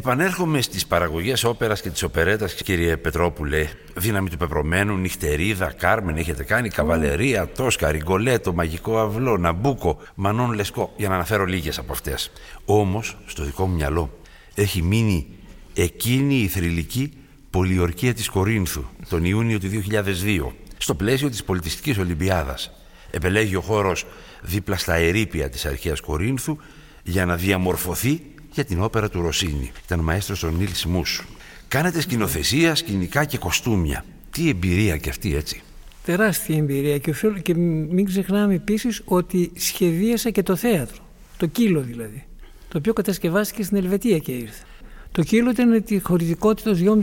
Επανέρχομαι 0.01 0.61
στις 0.61 0.87
παραγωγές 0.87 1.45
όπερας 1.45 1.81
και 1.81 1.91
της 1.91 2.03
οπερέτας, 2.03 2.55
κύριε 2.55 2.97
Πετρόπουλε. 2.97 3.69
Δύναμη 3.97 4.31
του 4.31 4.37
πεπρωμένου, 4.37 4.97
νυχτερίδα, 4.97 5.73
Κάρμεν, 5.73 6.17
έχετε 6.17 6.45
κάνει, 6.45 6.69
καβαλερία, 6.69 7.49
τόσκα, 7.49 7.91
ριγκολέτο, 7.91 8.53
μαγικό 8.53 8.99
αυλό, 8.99 9.37
ναμπούκο, 9.37 9.99
μανών 10.15 10.53
λεσκό, 10.53 10.93
για 10.97 11.09
να 11.09 11.15
αναφέρω 11.15 11.45
λίγες 11.45 11.79
από 11.79 11.93
αυτές. 11.93 12.31
Όμως, 12.65 13.17
στο 13.27 13.45
δικό 13.45 13.67
μου 13.67 13.75
μυαλό, 13.75 14.19
έχει 14.55 14.83
μείνει 14.83 15.27
εκείνη 15.75 16.35
η 16.35 16.49
θρηλυκή 16.49 17.13
πολιορκία 17.51 18.15
της 18.15 18.29
Κορίνθου, 18.29 18.85
τον 19.09 19.25
Ιούνιο 19.25 19.59
του 19.59 19.69
2002, 19.69 20.53
στο 20.79 20.95
πλαίσιο 20.95 21.31
της 21.31 21.45
πολιτιστικής 21.45 21.99
Ολυμπιάδας. 21.99 22.71
Επελέγει 23.11 23.57
ο 23.57 23.61
χώρος 23.61 24.07
δίπλα 24.43 24.77
στα 24.77 24.95
ερήπια 24.95 25.49
της 25.49 25.67
αρχαίας 25.67 26.01
Κορίνθου 26.01 26.57
για 27.03 27.27
να 27.27 27.37
διαμορφωθεί 27.37 28.21
για 28.53 28.65
την 28.65 28.83
όπερα 28.83 29.09
του 29.09 29.23
Ρωσίνη. 29.23 29.73
Ήταν 29.85 30.01
μαέστρος 30.01 30.43
ο 30.43 30.51
Νίλ 30.51 30.69
Μούσου. 30.87 31.25
Κάνετε 31.69 32.01
σκηνοθεσία, 32.01 32.75
σκηνικά 32.75 33.25
και 33.25 33.39
κοστούμια. 33.39 34.05
Τι 34.31 34.49
εμπειρία 34.49 34.97
και 34.97 35.09
αυτή 35.09 35.37
έτσι. 35.37 35.63
Τεράστια 36.05 36.57
εμπειρία 36.57 36.99
και, 36.99 37.15
και 37.43 37.55
μην 37.55 38.05
ξεχνάμε 38.05 38.55
επίσης 38.55 39.03
ότι 39.05 39.53
σχεδίασα 39.57 40.31
και 40.31 40.43
το 40.43 40.57
θέατρο. 40.57 40.97
Το 41.37 41.47
κύλο 41.47 41.81
δηλαδή. 41.81 42.25
Το 42.69 42.79
οποίο 42.79 42.93
κατασκευάστηκε 42.93 43.63
στην 43.63 43.77
Ελβετία 43.77 44.19
και 44.19 44.33
ήρθε. 44.33 44.65
Το 45.13 45.23
κύλο 45.23 45.51
ήταν 45.51 45.85
τη 45.85 45.99
χωρητικότητας 45.99 46.79
2.500-3.000 46.83 46.97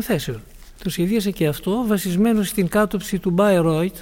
θέσεων. 0.00 0.42
Το 0.82 0.90
σχεδίασα 0.90 1.30
και 1.30 1.46
αυτό 1.46 1.84
βασισμένο 1.86 2.42
στην 2.42 2.68
κάτωψη 2.68 3.18
του 3.18 3.34
Bayreuth, 3.38 4.00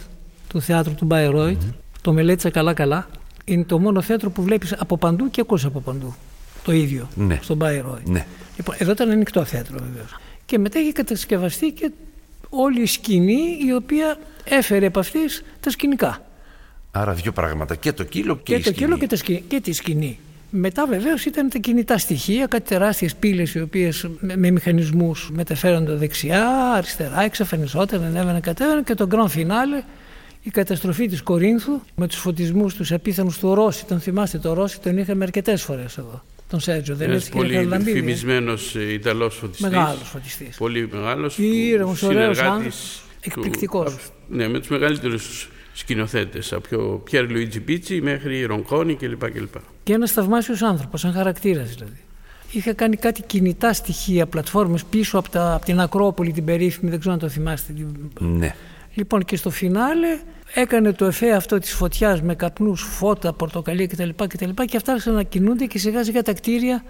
του 0.49 0.61
θεάτρου 0.61 0.95
του 0.95 1.07
Bayreuth. 1.11 1.51
Mm-hmm. 1.51 1.75
Το 2.01 2.13
μελέτησα 2.13 2.51
καλά-καλά. 2.51 3.09
Είναι 3.51 3.65
το 3.65 3.79
μόνο 3.79 4.01
θέατρο 4.01 4.31
που 4.31 4.43
βλέπεις 4.43 4.73
από 4.73 4.97
παντού 4.97 5.31
και 5.31 5.41
ακούς 5.41 5.65
από 5.65 5.81
παντού 5.81 6.15
το 6.65 6.73
ίδιο 6.73 7.09
ναι. 7.15 7.39
στον 7.43 7.59
Bayreuth. 7.63 8.03
Ναι. 8.05 8.27
Λοιπόν, 8.57 8.75
εδώ 8.79 8.91
ήταν 8.93 9.11
ανοιχτό 9.11 9.45
θέατρο 9.45 9.79
βεβαίως. 9.79 10.17
Και 10.47 10.59
μετά 10.59 10.81
είχε 10.81 10.93
κατασκευαστεί 10.93 11.71
και 11.71 11.91
όλη 12.49 12.83
η 12.83 12.87
σκηνή 12.87 13.59
η 13.67 13.75
οποία 13.75 14.19
έφερε 14.45 14.87
από 14.87 14.99
αυτής 14.99 15.45
τα 15.61 15.71
σκηνικά. 15.71 16.25
Άρα 16.91 17.13
δύο 17.13 17.33
πράγματα. 17.33 17.75
Και 17.75 17.93
το 17.93 18.05
κύλο 18.05 18.37
και, 18.37 18.59
και 18.59 18.59
η 18.59 18.63
το 18.63 18.71
σκηνή. 18.71 19.07
και, 19.07 19.17
σκηνή, 19.17 19.45
και 19.49 19.61
τη 19.61 19.73
σκηνή. 19.73 20.19
Μετά 20.51 20.87
βεβαίως 20.87 21.25
ήταν 21.25 21.49
τα 21.49 21.59
κινητά 21.59 21.99
στοιχεία, 21.99 22.47
κάτι 22.47 22.69
τεράστιες 22.69 23.15
πύλες 23.15 23.55
οι 23.55 23.61
οποίες 23.61 24.09
με, 24.21 24.37
με 24.37 24.51
μηχανισμούς 24.51 25.31
μεταφέρονται 25.33 25.95
δεξιά, 25.95 26.73
αριστερά, 26.77 27.23
εξαφανιζόταν, 27.23 28.05
ανέβαιναν, 28.05 28.41
κατέβαιναν 28.41 28.85
και 28.85 28.95
το 28.95 29.09
grand 29.11 29.39
finale 29.39 29.85
η 30.43 30.51
καταστροφή 30.51 31.07
της 31.07 31.23
Κορίνθου 31.23 31.81
με 31.95 32.07
τους 32.07 32.19
φωτισμούς 32.19 32.75
τους 32.75 32.93
απίθανους 32.93 33.39
του 33.39 33.55
Ρώση. 33.55 33.87
Τον 33.87 34.01
θυμάστε 34.01 34.39
το 34.39 34.53
Ρώση, 34.53 34.81
τον 34.81 34.99
είχαμε 34.99 35.25
αρκετές 35.25 35.63
φορές 35.63 35.99
εδώ 35.99 36.23
τον 36.51 36.61
Σέρτζο. 36.61 36.95
Δεν 36.95 37.11
είναι 37.11 37.21
πολύ 37.33 37.69
φημισμένο 37.83 38.55
Ιταλός 38.93 39.37
φωτιστής. 39.37 39.71
Μεγάλος 39.71 40.09
φωτιστής. 40.09 40.57
Πολύ 40.57 40.89
μεγάλος. 40.93 41.39
Ήρεμο, 41.39 41.97
ωραίο 42.03 42.33
Εκπληκτικός. 43.21 43.97
Ναι, 44.29 44.49
με 44.49 44.59
τους 44.59 44.69
μεγαλύτερους 44.69 45.51
σκηνοθέτες. 45.73 46.53
Από 46.53 46.69
πιο 46.69 47.01
Πιέρ 47.05 47.31
Λουίτζι 47.31 47.61
Πίτσι 47.61 48.01
μέχρι 48.01 48.45
Ρονκόνη 48.45 48.95
κλπ. 48.95 49.33
Και, 49.33 49.41
και 49.83 49.93
ένας 49.93 50.13
θαυμάσιος 50.13 50.63
άνθρωπος, 50.63 51.01
σαν 51.01 51.13
χαρακτήρας 51.13 51.75
δηλαδή. 51.75 52.01
Είχα 52.53 52.73
κάνει 52.73 52.97
κάτι 52.97 53.23
κινητά 53.23 53.73
στοιχεία, 53.73 54.27
πλατφόρμες 54.27 54.85
πίσω 54.85 55.19
από, 55.19 55.29
τα, 55.29 55.55
από 55.55 55.65
την 55.65 55.81
Ακρόπολη, 55.81 56.33
την 56.33 56.45
περίφημη, 56.45 56.91
δεν 56.91 56.99
ξέρω 56.99 57.15
αν 57.15 57.21
το 57.21 57.29
θυμάστε. 57.29 57.75
Ναι. 58.19 58.55
Λοιπόν 58.95 59.25
και 59.25 59.37
στο 59.37 59.51
φινάλε 59.51 60.19
έκανε 60.55 60.93
το 60.93 61.05
εφέ 61.05 61.33
αυτό 61.33 61.59
της 61.59 61.73
φωτιάς 61.73 62.23
με 62.23 62.35
καπνούς, 62.35 62.83
φώτα, 62.83 63.33
πορτοκαλία 63.33 63.87
κτλ. 63.87 64.09
Και, 64.09 64.65
και 64.65 64.77
αυτά 64.77 64.93
άρχισαν 64.93 65.15
να 65.15 65.23
κινούνται 65.23 65.65
και 65.65 65.79
σιγά 65.79 66.05
σιγά 66.05 66.23
τα 66.23 66.33
κτίρια 66.33 66.85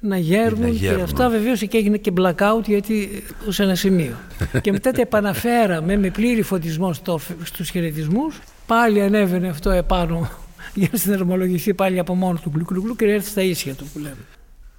να 0.00 0.16
γέρνουν, 0.16 0.78
και 0.78 0.88
αυτά 0.88 1.28
βεβαίως 1.28 1.60
και 1.60 1.78
έγινε 1.78 1.96
και 1.96 2.12
blackout 2.16 2.64
γιατί 2.66 3.24
σε 3.48 3.62
ένα 3.62 3.74
σημείο. 3.74 4.16
και 4.62 4.72
μετά 4.72 4.92
τα 4.92 5.00
επαναφέραμε 5.00 5.96
με 5.96 6.10
πλήρη 6.10 6.42
φωτισμό 6.42 6.92
στο, 6.92 7.20
στους 7.42 7.70
χαιρετισμούς. 7.70 8.38
Πάλι 8.66 9.02
ανέβαινε 9.02 9.48
αυτό 9.48 9.70
επάνω 9.70 10.30
για 10.74 10.88
να 10.92 10.98
συναρμολογηθεί 10.98 11.74
πάλι 11.74 11.98
από 11.98 12.14
μόνος 12.14 12.40
του 12.40 12.52
γλου 12.68 12.96
και 12.96 13.04
έρθει 13.04 13.28
στα 13.28 13.42
ίσια 13.42 13.74
του 13.74 13.86
που 13.92 13.98
λέμε. 13.98 14.16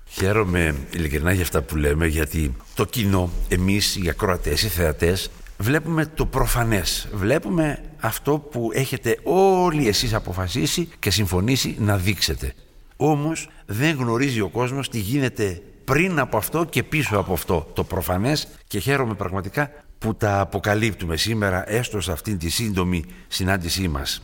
Χαίρομαι 0.10 0.76
ειλικρινά 0.92 1.32
για 1.32 1.44
αυτά 1.44 1.62
που 1.62 1.76
λέμε 1.76 2.08
γιατί 2.08 2.56
το 2.76 2.86
κοινό, 2.86 3.30
εμείς 3.50 3.96
οι 3.96 4.10
ακροατές, 4.10 4.64
οι 4.64 4.68
θεατές 4.68 5.30
βλέπουμε 5.64 6.06
το 6.06 6.26
προφανές. 6.26 7.08
Βλέπουμε 7.14 7.84
αυτό 8.00 8.40
που 8.40 8.70
έχετε 8.74 9.18
όλοι 9.24 9.88
εσείς 9.88 10.14
αποφασίσει 10.14 10.90
και 11.00 11.12
συμφωνήσει 11.12 11.76
να 11.80 11.98
δείξετε. 11.98 12.54
Όμως 12.96 13.50
δεν 13.66 13.96
γνωρίζει 13.96 14.42
ο 14.42 14.50
κόσμος 14.50 14.90
τι 14.90 15.00
γίνεται 15.00 15.62
πριν 15.84 16.20
από 16.20 16.38
αυτό 16.38 16.66
και 16.66 16.84
πίσω 16.84 17.18
από 17.18 17.34
αυτό 17.34 17.72
το 17.74 17.84
προφανές 17.84 18.48
και 18.68 18.80
χαίρομαι 18.80 19.14
πραγματικά 19.14 19.72
που 19.98 20.16
τα 20.16 20.40
αποκαλύπτουμε 20.40 21.18
σήμερα 21.18 21.72
έστω 21.72 22.02
σε 22.02 22.12
αυτήν 22.12 22.38
τη 22.38 22.50
σύντομη 22.50 23.04
συνάντησή 23.28 23.88
μας. 23.88 24.22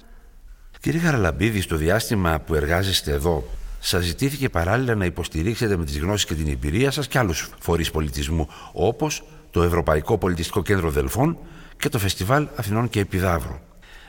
Κύριε 0.80 0.99
Χαραλαμπίδη, 0.99 1.62
στο 1.62 1.75
διάστημα 1.75 2.39
που 2.39 2.56
εργάζεστε 2.56 3.12
εδώ, 3.12 3.49
σας 3.80 4.04
ζητήθηκε 4.04 4.49
παράλληλα 4.49 4.95
να 4.95 5.06
υποστηρίξετε 5.06 5.78
με 5.78 5.86
τις 5.86 5.99
γνώσεις 5.99 6.25
και 6.25 6.34
την 6.34 6.47
εμπειρία 6.47 6.91
σας 6.91 7.08
και 7.08 7.17
άλλους 7.17 7.49
φορείς 7.60 7.91
πολιτισμού, 7.91 8.47
όπως 8.73 9.23
το 9.51 9.63
Ευρωπαϊκό 9.63 10.17
Πολιτιστικό 10.17 10.62
Κέντρο 10.62 10.89
Δελφών 10.89 11.38
και 11.77 11.89
το 11.89 11.99
Φεστιβάλ 11.99 12.47
Αθηνών 12.55 12.89
και 12.89 12.99
Επιδαύρου. 12.99 13.59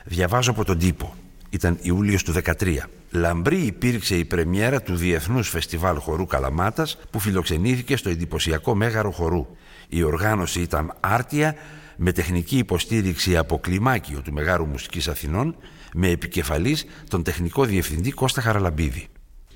Διαβάζω 0.05 0.51
από 0.51 0.65
τον 0.65 0.77
τύπο. 0.77 1.15
Ήταν 1.49 1.77
Ιούλιος 1.81 2.23
του 2.23 2.33
2013. 2.59 2.77
Λαμπρή 3.11 3.57
υπήρξε 3.57 4.15
η 4.15 4.25
πρεμιέρα 4.25 4.81
του 4.81 4.95
Διεθνούς 4.95 5.49
Φεστιβάλ 5.49 5.97
Χορού 5.97 6.25
Καλαμάτας 6.25 6.97
που 7.09 7.19
φιλοξενήθηκε 7.19 7.95
στο 7.95 8.09
εντυπωσιακό 8.09 8.75
Μέγαρο 8.75 9.11
Χορού. 9.11 9.47
Η 9.89 10.03
οργάνωση 10.03 10.61
ήταν 10.61 10.93
άρτια 10.99 11.55
με 11.97 12.11
τεχνική 12.11 12.57
υποστήριξη 12.57 13.37
από 13.37 13.59
κλιμάκιο 13.59 14.21
του 14.21 14.33
Μεγάρου 14.33 14.65
Μουσικής 14.65 15.07
Αθηνών 15.07 15.55
με 15.93 16.09
επικεφαλής 16.09 16.85
τον 17.09 17.23
τεχνικό 17.23 17.65
διευθυντή 17.65 18.11
Κώστα 18.11 18.41
Χαραλαμπίδη. 18.41 19.07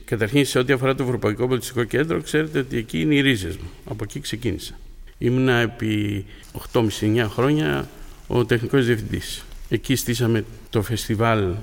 Καταρχήν 0.05 0.45
σε 0.45 0.59
ό,τι 0.59 0.73
αφορά 0.73 0.95
το 0.95 1.03
Ευρωπαϊκό 1.03 1.47
Πολιτιστικό 1.47 1.83
Κέντρο 1.83 2.21
ξέρετε 2.21 2.59
ότι 2.59 2.77
εκεί 2.77 3.01
είναι 3.01 3.15
οι 3.15 3.21
ρίζες 3.21 3.57
μου. 3.57 3.69
Από 3.89 4.03
εκεί 4.03 4.19
ξεκίνησα. 4.19 4.73
Ήμουνα 5.17 5.53
επί 5.53 6.25
8,5-9 6.73 7.25
χρόνια 7.29 7.89
ο 8.27 8.45
τεχνικός 8.45 8.85
διευθυντής. 8.85 9.45
Εκεί 9.69 9.95
στήσαμε 9.95 10.45
το 10.69 10.81
φεστιβάλ 10.81 11.53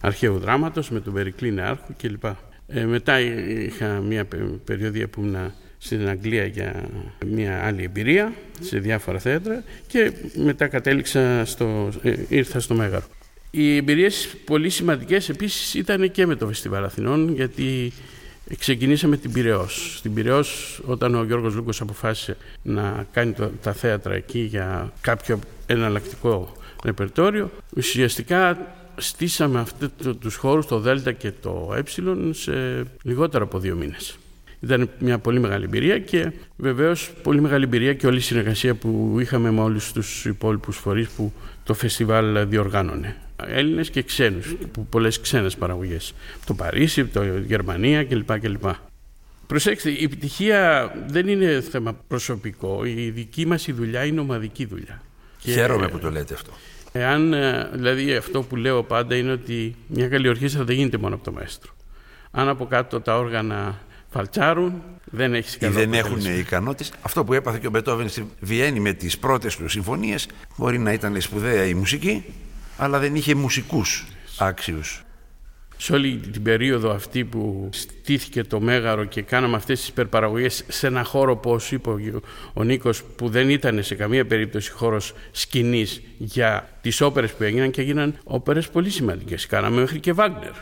αρχαίου 0.00 0.38
δράματος 0.38 0.90
με 0.90 1.00
τον 1.00 1.12
Περικλή 1.12 1.50
Νεάρχου 1.52 1.94
κλπ. 1.96 2.24
Ε, 2.66 2.84
μετά 2.84 3.20
είχα 3.20 4.00
μια 4.00 4.26
περιοδία 4.64 5.08
που 5.08 5.20
ήμουν 5.20 5.52
στην 5.78 6.08
Αγγλία 6.08 6.44
για 6.44 6.84
μια 7.26 7.64
άλλη 7.64 7.82
εμπειρία 7.82 8.32
σε 8.60 8.78
διάφορα 8.78 9.18
θέατρα 9.18 9.64
και 9.86 10.12
μετά 10.34 10.66
κατέληξα 10.66 11.44
στο, 11.44 11.92
ε, 12.02 12.14
ήρθα 12.28 12.60
στο 12.60 12.74
Μέγαρο. 12.74 13.06
Οι 13.50 13.76
εμπειρίες 13.76 14.34
πολύ 14.44 14.70
σημαντικές 14.70 15.28
επίσης 15.28 15.74
ήταν 15.74 16.10
και 16.10 16.26
με 16.26 16.34
το 16.34 16.46
Φεστιβάλ 16.46 16.84
Αθηνών 16.84 17.34
γιατί 17.34 17.92
Ξεκινήσαμε 18.58 19.16
την 19.16 19.32
Πυραιός. 19.32 19.94
Στην 19.96 20.14
Πυραιός 20.14 20.80
όταν 20.86 21.14
ο 21.14 21.24
Γιώργος 21.24 21.54
Λούκος 21.54 21.80
αποφάσισε 21.80 22.36
να 22.62 23.06
κάνει 23.12 23.34
τα 23.62 23.72
θέατρα 23.72 24.14
εκεί 24.14 24.38
για 24.38 24.92
κάποιο 25.00 25.38
εναλλακτικό 25.66 26.52
ρεπερτόριο, 26.84 27.50
ουσιαστικά 27.76 28.58
στήσαμε 28.96 29.60
αυτού 29.60 30.18
τους 30.18 30.36
χώρους, 30.36 30.66
το 30.66 30.78
Δέλτα 30.78 31.12
και 31.12 31.32
το 31.40 31.74
Ε, 31.76 31.82
σε 32.32 32.52
λιγότερο 33.02 33.44
από 33.44 33.58
δύο 33.58 33.74
μήνες. 33.76 34.18
Ήταν 34.60 34.90
μια 34.98 35.18
πολύ 35.18 35.40
μεγάλη 35.40 35.64
εμπειρία 35.64 35.98
και 35.98 36.32
βεβαίως 36.56 37.12
πολύ 37.22 37.40
μεγάλη 37.40 37.64
εμπειρία 37.64 37.94
και 37.94 38.06
όλη 38.06 38.16
η 38.16 38.20
συνεργασία 38.20 38.74
που 38.74 39.16
είχαμε 39.20 39.50
με 39.50 39.60
όλους 39.60 39.92
τους 39.92 40.24
υπόλοιπους 40.24 40.76
φορείς 40.76 41.08
που 41.08 41.32
το 41.64 41.74
φεστιβάλ 41.74 42.48
διοργάνωνε. 42.48 43.16
Έλληνες 43.46 43.90
και 43.90 44.02
ξένους, 44.02 44.56
πολλές 44.90 45.20
ξένες 45.20 45.56
παραγωγές. 45.56 46.14
Το 46.46 46.54
Παρίσι, 46.54 47.04
το 47.04 47.22
Γερμανία 47.24 48.04
κλπ. 48.04 48.38
κλπ. 48.38 48.64
Προσέξτε, 49.46 49.90
η 49.90 50.02
επιτυχία 50.02 50.92
δεν 51.08 51.28
είναι 51.28 51.60
θέμα 51.70 51.92
προσωπικό. 52.08 52.84
Η 52.84 53.10
δική 53.10 53.46
μας 53.46 53.66
η 53.66 53.72
δουλειά 53.72 54.04
είναι 54.04 54.20
ομαδική 54.20 54.64
δουλειά. 54.64 55.02
Χαίρομαι 55.40 55.88
που 55.88 55.98
το 55.98 56.10
λέτε 56.10 56.34
αυτό. 56.34 56.50
Εάν, 56.92 57.32
ε, 57.32 57.70
δηλαδή 57.72 58.14
αυτό 58.14 58.42
που 58.42 58.56
λέω 58.56 58.82
πάντα 58.82 59.16
είναι 59.16 59.32
ότι 59.32 59.76
μια 59.86 60.08
καλή 60.08 60.28
ορχήστρα 60.28 60.64
δεν 60.64 60.76
γίνεται 60.76 60.98
μόνο 60.98 61.14
από 61.14 61.24
το 61.24 61.32
μαέστρο. 61.32 61.72
Αν 62.30 62.48
από 62.48 62.66
κάτω 62.66 63.00
τα 63.00 63.18
όργανα 63.18 63.78
φαλτσάρουν, 64.10 64.82
δεν 65.04 65.34
έχεις 65.34 65.54
Ή 65.54 65.66
δεν 65.66 65.92
έχουν 65.92 66.18
ικανότητες. 66.38 66.92
Αυτό 67.02 67.24
που 67.24 67.32
έπαθε 67.32 67.58
και 67.58 67.66
ο 67.66 67.70
Μπετόβεν 67.70 68.08
στη 68.08 68.30
Βιέννη 68.40 68.80
με 68.80 68.92
τις 68.92 69.18
πρώτες 69.18 69.56
του 69.56 69.68
συμφωνίες 69.68 70.28
μπορεί 70.56 70.78
να 70.78 70.92
ήταν 70.92 71.20
σπουδαία 71.20 71.64
η 71.64 71.74
μουσική, 71.74 72.24
αλλά 72.82 72.98
δεν 72.98 73.14
είχε 73.14 73.34
μουσικούς 73.34 74.06
άξιους 74.38 75.04
σε 75.76 75.92
όλη 75.92 76.16
την 76.16 76.42
περίοδο 76.42 76.90
αυτή 76.90 77.24
που 77.24 77.68
στήθηκε 77.72 78.44
το 78.44 78.60
Μέγαρο 78.60 79.04
και 79.04 79.22
κάναμε 79.22 79.56
αυτές 79.56 79.78
τις 79.78 79.88
υπερπαραγωγές 79.88 80.64
σε 80.68 80.86
ένα 80.86 81.04
χώρο, 81.04 81.32
όπως 81.32 81.72
είπε 81.72 81.90
ο 82.52 82.62
Νίκος, 82.62 83.02
που 83.02 83.28
δεν 83.28 83.50
ήταν 83.50 83.82
σε 83.82 83.94
καμία 83.94 84.26
περίπτωση 84.26 84.70
χώρος 84.70 85.14
σκηνής 85.30 86.02
για 86.18 86.68
τις 86.80 87.00
όπερες 87.00 87.32
που 87.32 87.42
έγιναν 87.42 87.70
και 87.70 87.80
έγιναν 87.80 88.18
όπερες 88.24 88.68
πολύ 88.68 88.90
σημαντικές. 88.90 89.46
Κάναμε 89.46 89.80
μέχρι 89.80 90.00
και 90.00 90.12
Βάγνερ. 90.12 90.52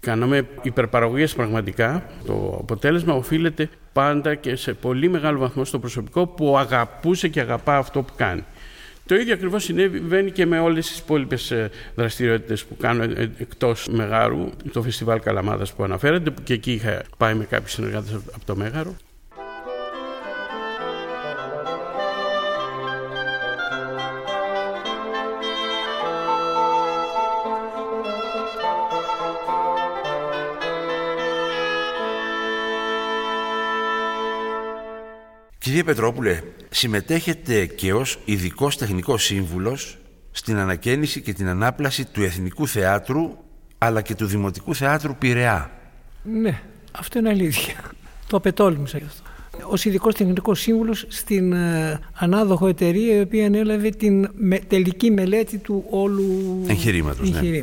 Κάναμε 0.00 0.46
υπερπαραγωγές 0.62 1.34
πραγματικά. 1.34 2.06
Το 2.26 2.56
αποτέλεσμα 2.60 3.14
οφείλεται 3.14 3.68
πάντα 3.92 4.34
και 4.34 4.56
σε 4.56 4.72
πολύ 4.74 5.08
μεγάλο 5.08 5.38
βαθμό 5.38 5.64
στο 5.64 5.78
προσωπικό 5.78 6.26
που 6.26 6.58
αγαπούσε 6.58 7.28
και 7.28 7.40
αγαπά 7.40 7.76
αυτό 7.76 8.02
που 8.02 8.12
κάνει. 8.16 8.44
Το 9.06 9.14
ίδιο 9.14 9.34
ακριβώς 9.34 9.64
συνέβη 9.64 10.30
και 10.30 10.46
με 10.46 10.58
όλες 10.58 10.86
τις 10.86 10.98
υπόλοιπες 10.98 11.50
ε, 11.50 11.70
δραστηριότητες 11.94 12.64
που 12.64 12.76
κάνω 12.76 13.02
ε, 13.02 13.30
εκτός 13.38 13.88
Μεγάρου, 13.90 14.50
το 14.72 14.82
φεστιβάλ 14.82 15.20
Καλαμάδας 15.20 15.72
που 15.72 15.82
αναφέρατε, 15.82 16.30
που 16.30 16.42
και 16.42 16.52
εκεί 16.52 16.72
είχα 16.72 17.02
πάει 17.16 17.34
με 17.34 17.44
κάποιους 17.44 17.72
συνεργάτες 17.72 18.12
από 18.14 18.44
το 18.44 18.56
Μέγαρο. 18.56 18.96
Κύριε 35.76 35.92
Πετρόπουλε, 35.94 36.42
συμμετέχετε 36.70 37.66
και 37.66 37.92
ως 37.92 38.18
ειδικός 38.24 38.76
τεχνικός 38.76 39.24
σύμβουλος 39.24 39.98
στην 40.30 40.56
ανακαίνιση 40.56 41.20
και 41.20 41.32
την 41.32 41.48
ανάπλαση 41.48 42.04
του 42.04 42.22
Εθνικού 42.22 42.68
Θεάτρου 42.68 43.36
αλλά 43.78 44.02
και 44.02 44.14
του 44.14 44.26
Δημοτικού 44.26 44.74
Θεάτρου 44.74 45.16
Πειραιά. 45.16 45.70
Ναι, 46.22 46.60
αυτό 46.92 47.18
είναι 47.18 47.28
αλήθεια. 47.28 47.74
Το 48.26 48.36
απετόλμησα 48.36 48.98
γι' 48.98 49.04
αυτό. 49.04 49.22
Ως 49.70 49.84
ειδικός 49.84 50.14
τεχνικός 50.14 50.60
σύμβουλος 50.60 51.04
στην 51.08 51.52
ε, 51.52 52.00
ανάδοχο 52.12 52.66
εταιρεία 52.66 53.16
η 53.16 53.20
οποία 53.20 53.46
ανέλαβε 53.46 53.90
την 53.90 54.30
τελική 54.68 55.10
μελέτη 55.10 55.58
του 55.58 55.84
όλου 55.90 56.62
εγχειρήματος. 56.68 57.30
Ναι. 57.30 57.62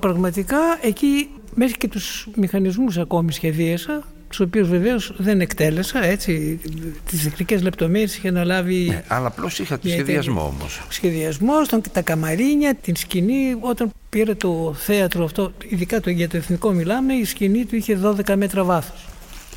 Πραγματικά 0.00 0.58
εκεί 0.82 1.28
μέχρι 1.54 1.76
και 1.76 1.88
τους 1.88 2.28
μηχανισμούς 2.36 2.98
ακόμη 2.98 3.32
σχεδίασα 3.32 4.04
τους 4.36 4.46
οποίους 4.46 4.68
βεβαίως 4.68 5.12
δεν 5.16 5.40
εκτέλεσα, 5.40 6.04
έτσι, 6.04 6.60
τις 7.06 7.22
τεχνικέ 7.22 7.56
λεπτομέρειες 7.56 8.16
είχε 8.16 8.28
αναλάβει. 8.28 8.84
Ναι, 8.88 9.04
αλλά 9.08 9.26
απλώς 9.26 9.58
είχα 9.58 9.78
το 9.78 9.88
σχεδιασμό 9.88 10.40
όμως. 10.40 10.78
Ο 10.88 10.90
σχεδιασμός, 10.90 11.68
τα 11.92 12.02
καμαρίνια, 12.02 12.74
την 12.74 12.96
σκηνή. 12.96 13.56
Όταν 13.60 13.90
πήρε 14.08 14.34
το 14.34 14.74
θέατρο 14.76 15.24
αυτό, 15.24 15.52
ειδικά 15.68 16.00
το, 16.00 16.10
για 16.10 16.28
το 16.28 16.36
εθνικό 16.36 16.70
μιλάμε, 16.70 17.14
η 17.14 17.24
σκηνή 17.24 17.64
του 17.64 17.76
είχε 17.76 17.98
12 18.04 18.34
μέτρα 18.36 18.64
βάθος 18.64 19.06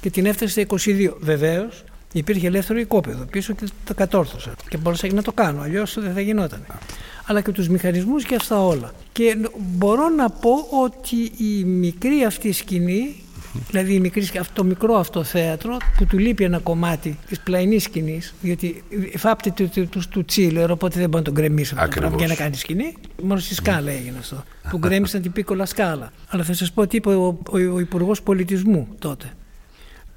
και 0.02 0.10
την 0.10 0.26
έφτασε 0.26 0.52
σε 0.52 0.68
22. 0.70 1.14
Βεβαίως 1.20 1.84
υπήρχε 2.14 2.48
ελεύθερο 2.48 2.80
οικόπεδο 2.80 3.24
πίσω 3.24 3.54
και 3.54 3.68
το 3.86 3.94
κατόρθωσα. 3.94 4.52
Και 4.70 4.78
μπορούσα 4.78 5.08
να 5.14 5.22
το 5.22 5.32
κάνω, 5.32 5.62
αλλιώς 5.62 5.98
δεν 6.00 6.14
θα 6.14 6.22
γινόταν. 6.22 6.66
Αλλά 7.26 7.42
και 7.42 7.52
τους 7.52 7.70
μηχανισμούς 7.70 8.24
και 8.24 8.36
αυτά 8.36 8.66
όλα. 8.66 8.92
Και 9.12 9.38
μπορώ 9.58 10.10
να 10.10 10.30
πω 10.30 10.52
ότι 10.84 11.32
η 11.38 11.64
μικρή 11.64 12.24
αυτή 12.24 12.52
σκηνή 12.52 13.16
Δηλαδή 13.70 13.94
η 13.94 14.00
μικρή, 14.00 14.28
το 14.54 14.64
μικρό 14.64 14.96
αυτό 14.96 15.24
θέατρο 15.24 15.78
που 15.98 16.06
του 16.06 16.18
λείπει 16.18 16.44
ένα 16.44 16.60
κομμάτι 16.60 17.18
της 17.28 17.40
πλαϊνής 17.40 17.84
σκηνής, 17.84 18.34
γιατί 18.42 18.84
φάπτει 19.18 19.52
του, 19.52 19.70
του, 19.70 19.88
του, 19.88 20.02
του 20.10 20.26
τσίλερ, 20.26 20.72
οπότε 20.72 21.00
δεν 21.00 21.10
μπορεί 21.10 21.24
να 21.28 21.32
τον 21.32 21.44
γκρεμίσει 21.44 21.76
αυτό 21.78 22.14
για 22.18 22.28
να 22.28 22.36
κάνει 22.36 22.56
σκηνή. 22.56 22.94
Μόνο 23.24 23.40
στη 23.40 23.54
σκάλα 23.54 23.92
έγινε 23.92 24.18
αυτό. 24.20 24.44
που 24.70 24.78
γκρέμισαν 24.78 25.22
την 25.22 25.32
πίκολα 25.32 25.66
σκάλα. 25.66 26.12
Αλλά 26.28 26.44
θα 26.44 26.54
σας 26.54 26.72
πω 26.72 26.88
τι 26.88 26.98
είπε 26.98 27.10
ο, 27.10 27.26
ο, 27.26 27.58
ο 27.74 27.80
Υπουργός 27.80 28.22
Πολιτισμού 28.22 28.88
τότε. 29.00 29.26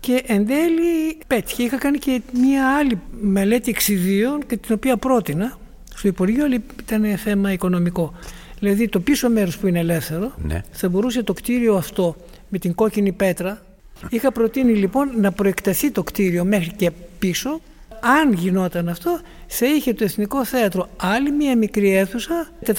Και 0.01 0.23
εν 0.27 0.47
τέλει 0.47 1.19
πέτυχε. 1.27 1.63
Είχα 1.63 1.79
κάνει 1.79 1.99
και 1.99 2.23
μία 2.33 2.77
άλλη 2.77 2.99
μελέτη 3.21 3.71
εξιδίων 3.71 4.47
και 4.47 4.57
την 4.57 4.75
οποία 4.75 4.97
πρότεινα 4.97 5.59
στο 5.95 6.09
Υπουργείο, 6.09 6.45
αλλά 6.45 6.59
ήταν 6.81 7.17
θέμα 7.17 7.53
οικονομικό. 7.53 8.15
Δηλαδή 8.59 8.89
το 8.89 9.01
πίσω 9.01 9.31
μέρος 9.31 9.59
που 9.59 9.67
είναι 9.67 9.79
ελεύθερο 9.79 10.33
ναι. 10.43 10.63
θα 10.71 10.89
μπορούσε 10.89 11.23
το 11.23 11.33
κτίριο 11.33 11.75
αυτό 11.75 12.17
με 12.51 12.59
την 12.59 12.75
κόκκινη 12.75 13.13
πέτρα. 13.13 13.63
Είχα 14.09 14.33
προτείνει 14.33 14.73
λοιπόν 14.75 15.21
να 15.21 15.33
προεκταθεί 15.33 15.91
το 15.91 16.03
κτίριο 16.03 16.45
μέχρι 16.45 16.73
και 16.77 16.91
πίσω. 17.19 17.61
Αν 18.01 18.33
γινόταν 18.33 18.89
αυτό, 18.89 19.21
θα 19.47 19.67
είχε 19.67 19.95
το 19.95 20.05
Εθνικό 20.05 20.45
Θέατρο 20.45 20.89
άλλη 20.97 21.31
μια 21.31 21.57
μικρή 21.57 21.97
αίθουσα 21.97 22.49
450 22.67 22.77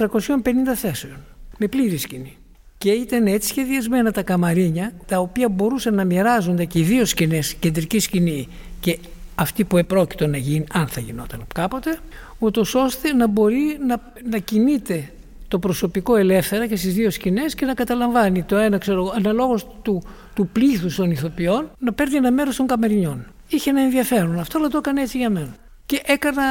θέσεων, 0.75 1.17
με 1.57 1.67
πλήρη 1.67 1.97
σκηνή. 1.97 2.37
Και 2.77 2.91
ήταν 2.91 3.27
έτσι 3.27 3.47
σχεδιασμένα 3.47 4.11
τα 4.11 4.23
καμαρίνια, 4.23 4.93
τα 5.05 5.19
οποία 5.19 5.49
μπορούσαν 5.49 5.93
να 5.93 6.05
μοιράζονται 6.05 6.65
και 6.65 6.79
οι 6.79 6.83
δύο 6.83 7.05
σκηνές, 7.05 7.53
κεντρική 7.53 7.99
σκηνή 7.99 8.47
και 8.79 8.99
αυτή 9.35 9.63
που 9.63 9.77
επρόκειτο 9.77 10.27
να 10.27 10.37
γίνει, 10.37 10.65
αν 10.71 10.87
θα 10.87 10.99
γινόταν 10.99 11.45
κάποτε, 11.53 11.99
ούτως 12.39 12.75
ώστε 12.75 13.13
να 13.13 13.27
μπορεί 13.27 13.77
να, 13.87 14.13
να 14.29 14.37
κινείται 14.37 15.11
το 15.51 15.59
προσωπικό 15.59 16.15
ελεύθερα 16.15 16.67
και 16.67 16.75
στις 16.75 16.93
δύο 16.93 17.09
σκηνές 17.09 17.55
και 17.55 17.65
να 17.65 17.73
καταλαμβάνει 17.73 18.43
το 18.43 18.55
ένα, 18.57 18.77
ξέρω, 18.77 19.13
αναλόγως 19.15 19.67
του, 19.81 20.03
του 20.33 20.47
πλήθους 20.47 20.95
των 20.95 21.11
ηθοποιών, 21.11 21.71
να 21.79 21.93
παίρνει 21.93 22.15
ένα 22.15 22.31
μέρος 22.31 22.55
των 22.55 22.67
καμερινιών. 22.67 23.25
Είχε 23.47 23.69
ένα 23.69 23.81
ενδιαφέρον 23.81 24.39
αυτό, 24.39 24.57
αλλά 24.57 24.67
το 24.67 24.77
έκανε 24.77 25.01
έτσι 25.01 25.17
για 25.17 25.29
μένα. 25.29 25.55
Και 25.85 26.01
έκανα 26.05 26.43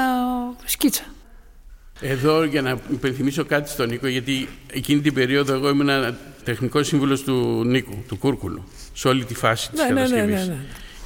σκίτσα. 0.65 1.03
Εδώ 2.01 2.45
για 2.45 2.63
να 2.63 2.79
υπενθυμίσω 2.91 3.45
κάτι 3.45 3.69
στον 3.71 3.89
Νίκο, 3.89 4.07
γιατί 4.07 4.49
εκείνη 4.73 5.01
την 5.01 5.15
περίοδο 5.15 5.55
εγώ 5.55 5.69
ήμουν 5.69 6.17
τεχνικός 6.45 6.87
σύμβουλος 6.87 7.23
του 7.23 7.65
Νίκου, 7.65 8.05
του 8.09 8.17
Κούρκουλου, 8.17 8.65
σε 8.95 9.09
όλη 9.09 9.25
τη 9.25 9.35
φάση 9.35 9.71
της 9.71 9.81
ναι, 9.81 9.89
κατασκευή. 9.89 10.33
Ναι, 10.33 10.39
ναι, 10.39 10.45
ναι, 10.45 10.57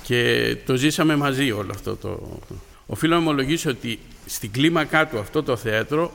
και 0.03 0.57
το 0.67 0.77
ζήσαμε 0.77 1.17
μαζί 1.17 1.51
όλο 1.51 1.71
αυτό 1.75 1.97
το. 1.97 2.39
Οφείλω 2.87 3.15
να 3.15 3.21
ομολογήσω 3.21 3.71
ότι 3.71 3.99
στην 4.27 4.51
κλίμακά 4.51 5.09
του 5.09 5.19
αυτό 5.19 5.43
το 5.43 5.57
θέατρο 5.57 6.13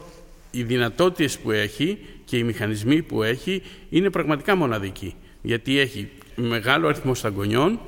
οι 0.51 0.63
δυνατότητες 0.63 1.37
που 1.37 1.51
έχει 1.51 1.97
και 2.25 2.37
οι 2.37 2.43
μηχανισμοί 2.43 3.01
που 3.01 3.23
έχει 3.23 3.61
είναι 3.89 4.09
πραγματικά 4.09 4.55
μοναδικοί. 4.55 5.15
Γιατί 5.41 5.79
έχει 5.79 6.09
μεγάλο 6.35 6.87
αριθμό 6.87 7.15
σταγκονιών 7.15 7.79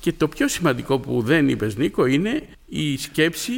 και 0.00 0.12
το 0.12 0.28
πιο 0.28 0.48
σημαντικό 0.48 0.98
που 0.98 1.22
δεν 1.22 1.48
είπες 1.48 1.76
Νίκο 1.76 2.06
είναι 2.06 2.42
η 2.68 2.96
σκέψη 2.96 3.52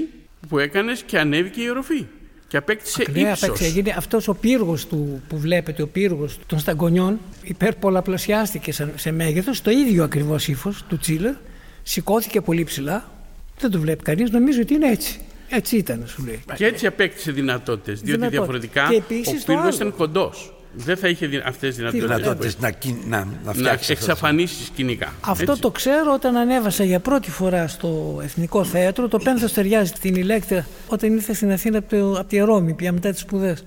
που 0.48 0.58
έκανες 0.58 1.02
και 1.02 1.18
ανέβηκε 1.18 1.62
η 1.62 1.70
οροφή. 1.70 2.06
Και 2.48 2.56
απέκτησε 2.56 3.04
ναι, 3.12 3.20
ύψος. 3.20 3.42
Απέκτησε, 3.42 3.94
αυτός 3.96 4.28
ο 4.28 4.34
πύργος 4.34 4.86
του, 4.86 5.22
που 5.28 5.38
βλέπετε, 5.38 5.82
ο 5.82 5.88
πύργος 5.88 6.38
των 6.46 6.58
σταγκονιών 6.58 7.18
υπερπολαπλασιάστηκε 7.42 8.72
σε, 8.72 8.92
σε 8.96 9.10
μέγεθος, 9.10 9.62
το 9.62 9.70
ίδιο 9.70 10.04
ακριβώς 10.04 10.48
ύφος 10.48 10.84
του 10.88 10.98
Τσίλερ, 10.98 11.34
σηκώθηκε 11.82 12.40
πολύ 12.40 12.64
ψηλά, 12.64 13.10
δεν 13.58 13.70
το 13.70 13.80
βλέπει 13.80 14.02
κανείς, 14.02 14.30
νομίζω 14.30 14.60
ότι 14.60 14.74
είναι 14.74 14.90
έτσι. 14.90 15.20
Έτσι 15.48 15.76
ήταν, 15.76 16.04
σου 16.06 16.24
λέει. 16.24 16.42
Και 16.54 16.66
έτσι 16.66 16.86
απέκτησε 16.86 17.32
δυνατότητες. 17.32 18.00
Διότι 18.00 18.28
διαφορετικά 18.28 18.88
ο 18.88 19.44
πύργο 19.46 19.68
ήταν 19.68 19.94
κοντός. 19.96 20.54
Δεν 20.76 20.96
θα 20.96 21.08
είχε 21.08 21.42
αυτές 21.46 21.76
τις 21.76 21.92
δυνατότητες 21.92 22.58
να, 22.58 22.72
να, 23.06 23.28
να, 23.44 23.54
να 23.54 23.78
εξαφανίσεις 23.88 24.66
σκηνικά. 24.66 25.12
Αυτό 25.20 25.50
έτσι. 25.50 25.62
το 25.62 25.70
ξέρω 25.70 26.12
όταν 26.14 26.36
ανέβασα 26.36 26.84
για 26.84 27.00
πρώτη 27.00 27.30
φορά 27.30 27.68
στο 27.68 28.20
Εθνικό 28.22 28.64
Θέατρο. 28.64 29.08
Το 29.08 29.18
πένθος 29.18 29.52
ταιριάζει 29.52 29.92
στην 29.96 30.14
ηλέκτρια 30.14 30.66
όταν 30.88 31.12
ήρθα 31.12 31.34
στην 31.34 31.52
Αθήνα 31.52 31.78
από, 31.78 31.88
το, 31.88 32.12
από 32.12 32.28
τη 32.28 32.38
Ρώμη, 32.38 32.74
πια 32.74 32.92
μετά 32.92 33.10
τις 33.10 33.20
σπουδές. 33.20 33.64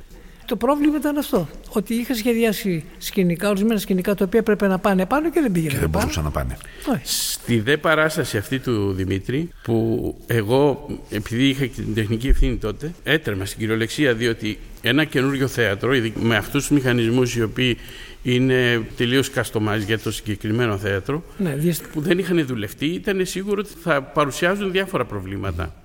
Το 0.47 0.55
πρόβλημα 0.55 0.97
ήταν 0.97 1.17
αυτό. 1.17 1.49
Ότι 1.69 1.93
είχα 1.93 2.15
σχεδιάσει 2.15 2.83
σκηνικά, 2.97 3.49
ορισμένα 3.49 3.79
σκηνικά 3.79 4.15
τα 4.15 4.25
οποία 4.25 4.39
έπρεπε 4.39 4.67
να 4.67 4.79
πάνε 4.79 5.05
πάνω 5.05 5.29
και 5.29 5.41
δεν 5.41 5.51
πήγαινε. 5.51 5.73
Και 5.73 5.79
δεν 5.79 5.89
μπορούσαν 5.89 6.23
να 6.23 6.29
πάνε. 6.29 6.57
Στη 7.03 7.59
δε 7.59 7.77
παράσταση 7.77 8.37
αυτή 8.37 8.59
του 8.59 8.93
Δημήτρη, 8.93 9.49
που 9.63 10.15
εγώ, 10.27 10.87
επειδή 11.09 11.47
είχα 11.47 11.65
την 11.67 11.93
τεχνική 11.93 12.27
ευθύνη 12.27 12.55
τότε, 12.55 12.93
έτρεμα 13.03 13.45
στην 13.45 13.59
κυριολεξία, 13.59 14.13
διότι 14.13 14.59
ένα 14.81 15.03
καινούριο 15.03 15.47
θέατρο, 15.47 15.91
με 16.15 16.35
αυτούς 16.35 16.67
τους 16.67 16.77
μηχανισμούς 16.77 17.35
οι 17.35 17.41
οποίοι 17.41 17.77
είναι 18.23 18.81
τελείως 18.97 19.29
customized 19.35 19.85
για 19.85 19.99
το 19.99 20.11
συγκεκριμένο 20.11 20.77
θέατρο, 20.77 21.23
ναι, 21.37 21.55
που 21.93 22.01
δεν 22.01 22.19
είχαν 22.19 22.45
δουλευτεί, 22.45 22.85
ήταν 22.85 23.25
σίγουρο 23.25 23.61
ότι 23.65 23.73
θα 23.83 24.01
παρουσιάζουν 24.01 24.71
διάφορα 24.71 25.05
προβλήματα. 25.05 25.75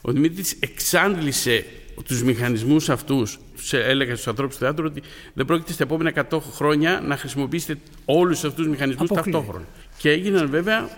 Ο 0.00 0.12
Δημήτρης 0.12 0.56
εξάντλησε 0.60 1.64
τους 2.04 2.22
μηχανισμούς 2.22 2.88
αυτούς, 2.88 3.38
έλεγα 3.72 4.12
στους 4.12 4.28
ανθρώπους 4.28 4.56
του 4.56 4.64
θεάτρου 4.64 4.84
ότι 4.86 5.02
δεν 5.34 5.44
πρόκειται 5.44 5.72
στα 5.72 5.82
επόμενα 5.82 6.26
100 6.30 6.38
χρόνια 6.40 7.00
να 7.06 7.16
χρησιμοποιήσετε 7.16 7.80
όλους 8.04 8.36
αυτούς 8.44 8.54
τους 8.54 8.68
μηχανισμούς 8.68 9.08
ταυτόχρονα. 9.08 9.64
Και 9.98 10.10
έγιναν 10.10 10.50
βέβαια 10.50 10.88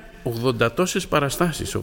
80 0.63 0.73
τόσε 0.75 1.01
παραστάσεις, 1.09 1.77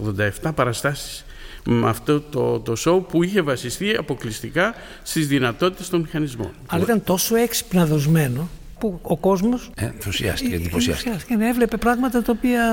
87 0.44 0.52
παραστάσεις 0.56 1.26
με 1.66 1.90
αυτό 1.90 2.22
το, 2.22 2.60
το 2.60 2.74
show 2.86 3.08
που 3.08 3.24
είχε 3.24 3.42
βασιστεί 3.42 3.96
αποκλειστικά 3.96 4.76
στις 5.04 5.28
δυνατότητες 5.28 5.90
των 5.90 6.00
μηχανισμών. 6.00 6.52
Αλλά 6.68 6.84
ήταν 6.84 7.04
τόσο 7.04 7.36
έξυπνα 7.36 7.86
δοσμένο 7.86 8.50
που 8.80 9.00
ο 9.02 9.18
κόσμος. 9.18 9.70
Ενθουσιάστηκε, 9.76 10.56
εντυπωσιάστηκε. 10.56 11.36
Ναι, 11.36 11.48
έβλεπε 11.48 11.78
πράγματα 11.78 12.22
τα 12.22 12.32
οποία 12.36 12.64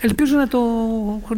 ελπίζω 0.00 0.36
να, 0.36 0.48
το, 0.48 0.60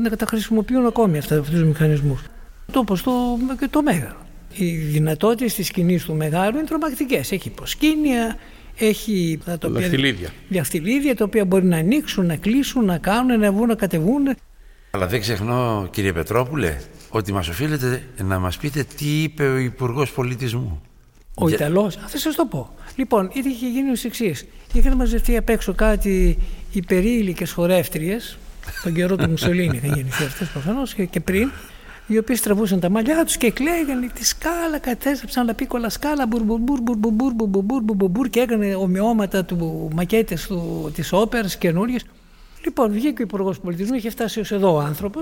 να 0.03 0.17
τα 0.17 0.27
χρησιμοποιούν 0.27 0.87
ακόμη 0.87 1.19
αυτούς 1.19 1.51
τους 1.51 1.65
μηχανισμούς. 1.65 2.23
Το 2.23 2.29
όπω 2.79 2.95
το, 3.03 3.69
το 3.71 3.83
Μέγαρο. 3.83 4.17
Οι 4.55 4.75
δυνατότητε 4.77 5.51
τη 5.55 5.63
σκηνή 5.63 6.01
του 6.01 6.15
Μεγάρου 6.15 6.57
είναι 6.57 6.67
τρομακτικές. 6.67 7.33
Έχει 7.33 7.51
προσκήνια, 7.51 8.37
έχει 8.77 9.39
τα 9.45 9.59
διαφθυλίδια 10.49 11.17
τα 11.17 11.25
οποία 11.25 11.45
μπορεί 11.45 11.65
να 11.65 11.77
ανοίξουν, 11.77 12.27
να 12.27 12.37
κλείσουν, 12.37 12.85
να 12.85 12.99
κάνουν, 12.99 13.41
να 13.41 13.53
βγουν, 13.53 13.67
να 13.67 13.75
κατεβούν. 13.75 14.37
Αλλά 14.91 15.07
δεν 15.07 15.21
ξεχνώ 15.21 15.89
κύριε 15.91 16.13
Πετρόπουλε 16.13 16.77
ότι 17.09 17.33
μας 17.33 17.49
οφείλετε 17.49 18.03
να 18.23 18.39
μας 18.39 18.57
πείτε 18.57 18.85
τι 18.97 19.23
είπε 19.23 19.49
ο 19.49 19.57
Υπουργός 19.57 20.13
Πολιτισμού. 20.13 20.83
Ο 21.35 21.49
Για... 21.49 21.57
Ιταλός, 21.57 21.97
θα 22.07 22.19
σας 22.19 22.35
το 22.35 22.47
πω. 22.47 22.75
Λοιπόν, 22.97 23.31
είχε 23.33 23.69
γίνει 23.69 23.91
ως 23.91 24.05
εξής. 24.05 24.47
Είχαν 24.73 24.97
μαζευτεί 24.97 25.37
απ' 25.37 25.49
έξω 25.49 25.75
κάτι 25.75 26.39
υπερήλικες 26.73 27.53
χορεύτριες, 27.53 28.39
τον 28.83 28.95
καιρό 28.95 29.17
του 29.17 29.31
Μουσολίνη 29.31 29.77
είχαν 29.83 29.95
γεννηθεί 29.95 30.25
αυτές 30.25 30.49
προφανώς 30.49 30.95
και, 30.95 31.21
πριν, 31.21 31.51
οι 32.13 32.19
οποίε 32.19 32.37
τραβούσαν 32.39 32.81
τα 32.81 32.91
μαλλιά 32.91 33.25
του 33.25 33.33
και 33.39 33.51
κλαίγανε 33.51 34.09
τη 34.15 34.25
σκάλα, 34.25 34.79
κατέστρεψαν 34.79 35.47
τα 35.47 35.55
πίκολα 35.55 35.89
σκάλα, 35.89 36.27
μπουρ 38.11 38.29
και 38.31 38.41
έκανε 38.41 38.75
ομοιώματα 38.75 39.45
του 39.45 39.89
μακέτε 39.95 40.35
τη 40.95 41.09
όπερα 41.11 41.49
καινούριε. 41.59 41.99
Λοιπόν, 42.65 42.93
βγήκε 42.93 43.23
ο 43.23 43.25
Υπουργό 43.25 43.55
Πολιτισμού, 43.63 43.95
είχε 43.95 44.11
φτάσει 44.11 44.41
ω 44.41 44.45
εδώ 44.51 44.75
ο 44.75 44.79
άνθρωπο. 44.79 45.21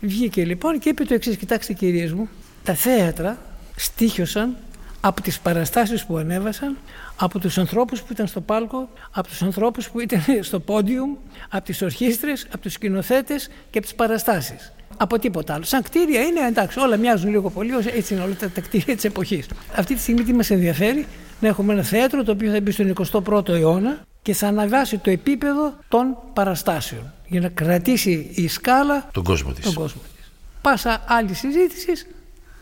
Βγήκε 0.00 0.44
λοιπόν 0.44 0.78
και 0.78 0.88
είπε 0.88 1.04
το 1.04 1.14
εξή: 1.14 1.36
Κοιτάξτε, 1.36 1.72
κυρίε 1.72 2.12
μου, 2.14 2.28
τα 2.64 2.74
θέατρα 2.74 3.38
στήχιωσαν 3.76 4.56
από 5.00 5.22
τις 5.22 5.38
παραστάσεις 5.38 6.04
που 6.04 6.16
ανέβασαν, 6.16 6.76
από 7.16 7.38
τους 7.38 7.58
ανθρώπους 7.58 8.02
που 8.02 8.12
ήταν 8.12 8.26
στο 8.26 8.40
πάλκο, 8.40 8.88
από 9.10 9.28
τους 9.28 9.42
ανθρώπους 9.42 9.90
που 9.90 10.00
ήταν 10.00 10.22
στο 10.40 10.60
πόντιουμ, 10.60 11.16
από 11.48 11.64
τις 11.64 11.82
ορχήστρες, 11.82 12.46
από 12.46 12.58
τους 12.58 12.72
σκηνοθέτε 12.72 13.34
και 13.70 13.78
από 13.78 13.80
τις 13.80 13.94
παραστάσεις. 13.94 14.72
Από 15.00 15.18
τίποτα 15.18 15.54
άλλο. 15.54 15.64
Σαν 15.64 15.82
κτίρια 15.82 16.20
είναι 16.20 16.40
εντάξει, 16.40 16.78
όλα 16.78 16.96
μοιάζουν 16.96 17.30
λίγο 17.30 17.50
πολύ, 17.50 17.70
έτσι 17.94 18.14
είναι 18.14 18.22
όλα 18.22 18.34
τα, 18.34 18.50
τα 18.50 18.60
κτίρια 18.60 18.94
της 18.94 19.04
εποχής. 19.04 19.46
Αυτή 19.76 19.94
τη 19.94 20.00
στιγμή 20.00 20.22
τι 20.22 20.32
μας 20.32 20.50
ενδιαφέρει, 20.50 21.06
να 21.40 21.48
έχουμε 21.48 21.72
ένα 21.72 21.82
θέατρο 21.82 22.24
το 22.24 22.32
οποίο 22.32 22.52
θα 22.52 22.60
μπει 22.60 22.70
στον 22.70 22.94
21ο 23.12 23.48
αιώνα 23.48 24.06
και 24.22 24.34
θα 24.34 24.46
αναβάσει 24.46 24.98
το 24.98 25.10
επίπεδο 25.10 25.74
των 25.88 26.16
παραστάσεων 26.32 27.12
για 27.26 27.40
να 27.40 27.48
κρατήσει 27.48 28.30
η 28.34 28.48
σκάλα 28.48 29.08
τον 29.12 29.24
κόσμο 29.24 29.52
της. 29.52 29.64
Τον 29.64 29.74
κόσμο 29.74 30.00
της. 30.14 30.30
Πάσα 30.62 31.04
άλλη 31.06 31.34
συζήτηση 31.34 31.92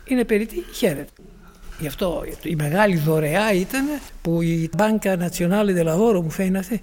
είναι 0.04 0.24
περί 0.24 0.46
τι; 0.46 0.56
Χαίρεται. 0.74 1.12
Γι' 1.78 1.86
αυτό 1.86 2.24
η 2.42 2.54
μεγάλη 2.54 2.96
δωρεά 2.96 3.52
ήταν 3.52 3.84
που 4.22 4.42
η 4.42 4.70
Banca 4.76 5.16
Nazionale 5.18 5.76
del 5.76 5.86
Lavoro 5.86 6.22
μου 6.22 6.30
φαίνεται 6.30 6.80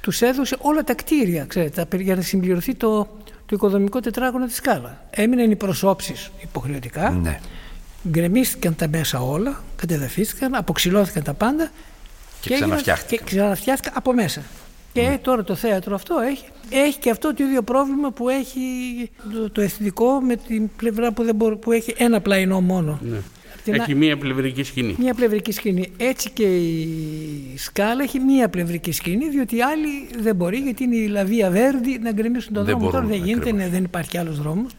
τους 0.00 0.22
έδωσε 0.22 0.56
όλα 0.60 0.84
τα 0.84 0.94
κτίρια 0.94 1.44
ξέρετε, 1.44 1.86
για 1.96 2.14
να 2.14 2.22
συμπληρωθεί 2.22 2.74
το, 2.74 3.08
το 3.46 3.56
οικοδομικό 3.56 4.00
τετράγωνο 4.00 4.46
της 4.46 4.56
σκάλα. 4.56 5.02
Έμειναν 5.10 5.50
οι 5.50 5.56
προσώψεις 5.56 6.30
υποχρεωτικά, 6.42 7.10
ναι. 7.10 7.40
γκρεμίστηκαν 8.08 8.76
τα 8.76 8.88
μέσα 8.88 9.20
όλα, 9.20 9.62
κατεδαφίστηκαν, 9.76 10.54
αποξηλώθηκαν 10.54 11.22
τα 11.22 11.34
πάντα 11.34 11.70
και, 12.40 12.48
και 12.48 13.20
ξαναφτιάχτηκαν. 13.24 13.92
από 13.94 14.12
μέσα. 14.12 14.42
Και 14.92 15.02
ναι. 15.02 15.18
τώρα 15.18 15.44
το 15.44 15.54
θέατρο 15.54 15.94
αυτό 15.94 16.18
έχει, 16.18 16.44
έχει 16.70 16.98
και 16.98 17.10
αυτό 17.10 17.34
το 17.34 17.44
ίδιο 17.44 17.62
πρόβλημα 17.62 18.10
που 18.10 18.28
έχει 18.28 18.60
το, 19.32 19.50
το 19.50 19.60
εθνικό 19.60 20.20
με 20.20 20.36
την 20.36 20.70
πλευρά 20.76 21.12
που, 21.12 21.24
δεν 21.24 21.34
μπορεί, 21.34 21.56
που 21.56 21.72
έχει 21.72 21.94
ένα 21.96 22.20
πλαϊνό 22.20 22.60
μόνο. 22.60 22.98
Ναι. 23.02 23.16
Έχει 23.64 23.94
μία 23.94 24.16
πλευρική 24.16 24.62
σκηνή. 24.62 24.94
Μία 24.98 25.14
πλευρική 25.14 25.52
σκηνή. 25.52 25.90
Έτσι 25.96 26.30
και 26.30 26.56
η 26.56 26.88
σκάλα 27.56 28.02
έχει 28.02 28.18
μία 28.18 28.48
πλευρική 28.48 28.92
σκηνή, 28.92 29.28
διότι 29.28 29.56
οι 29.56 29.62
άλλοι 29.62 29.88
δεν 30.22 30.36
μπορεί, 30.36 30.56
γιατί 30.56 30.84
είναι 30.84 30.96
η 30.96 31.06
Λαβία 31.06 31.50
Βέρντι 31.50 31.98
να 31.98 32.12
γκρεμίσουν 32.12 32.52
τον 32.52 32.64
δρόμο. 32.64 32.90
Τώρα 32.90 33.06
δεν 33.06 33.24
γίνεται, 33.24 33.52
ναι, 33.52 33.68
δεν 33.68 33.84
υπάρχει 33.84 34.18
άλλος 34.18 34.38
δρόμος. 34.38 34.70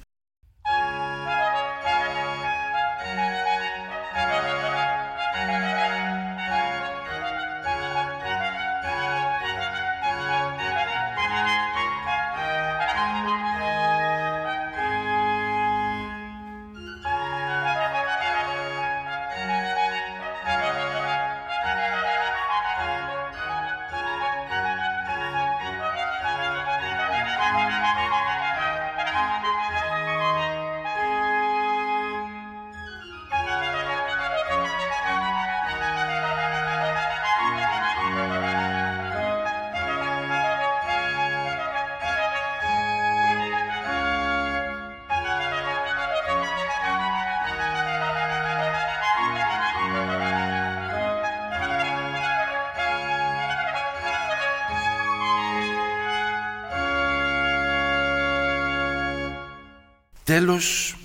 Τέλος, 60.26 60.96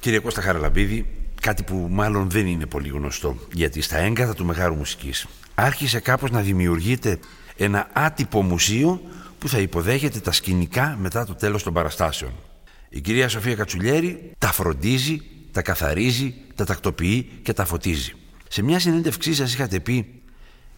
κύριε 0.00 0.18
Κώστα 0.18 0.40
Χαραλαμπίδη, 0.40 1.06
κάτι 1.40 1.62
που 1.62 1.86
μάλλον 1.90 2.30
δεν 2.30 2.46
είναι 2.46 2.66
πολύ 2.66 2.88
γνωστό, 2.88 3.36
γιατί 3.52 3.80
στα 3.80 3.96
έγκατα 3.96 4.34
του 4.34 4.44
Μεγάρου 4.44 4.74
Μουσικής 4.74 5.26
άρχισε 5.54 6.00
κάπως 6.00 6.30
να 6.30 6.40
δημιουργείται 6.40 7.18
ένα 7.56 7.88
άτυπο 7.92 8.42
μουσείο 8.42 9.00
που 9.38 9.48
θα 9.48 9.58
υποδέχεται 9.58 10.20
τα 10.20 10.32
σκηνικά 10.32 10.96
μετά 11.00 11.24
το 11.24 11.34
τέλος 11.34 11.62
των 11.62 11.72
παραστάσεων. 11.72 12.32
Η 12.88 13.00
κυρία 13.00 13.28
Σοφία 13.28 13.54
Κατσουλιέρη 13.54 14.32
τα 14.38 14.52
φροντίζει, 14.52 15.22
τα 15.52 15.62
καθαρίζει, 15.62 16.34
τα 16.54 16.64
τακτοποιεί 16.64 17.30
και 17.42 17.52
τα 17.52 17.64
φωτίζει. 17.64 18.12
Σε 18.48 18.62
μια 18.62 18.78
συνέντευξή 18.78 19.34
σας 19.34 19.52
είχατε 19.52 19.80
πει 19.80 20.22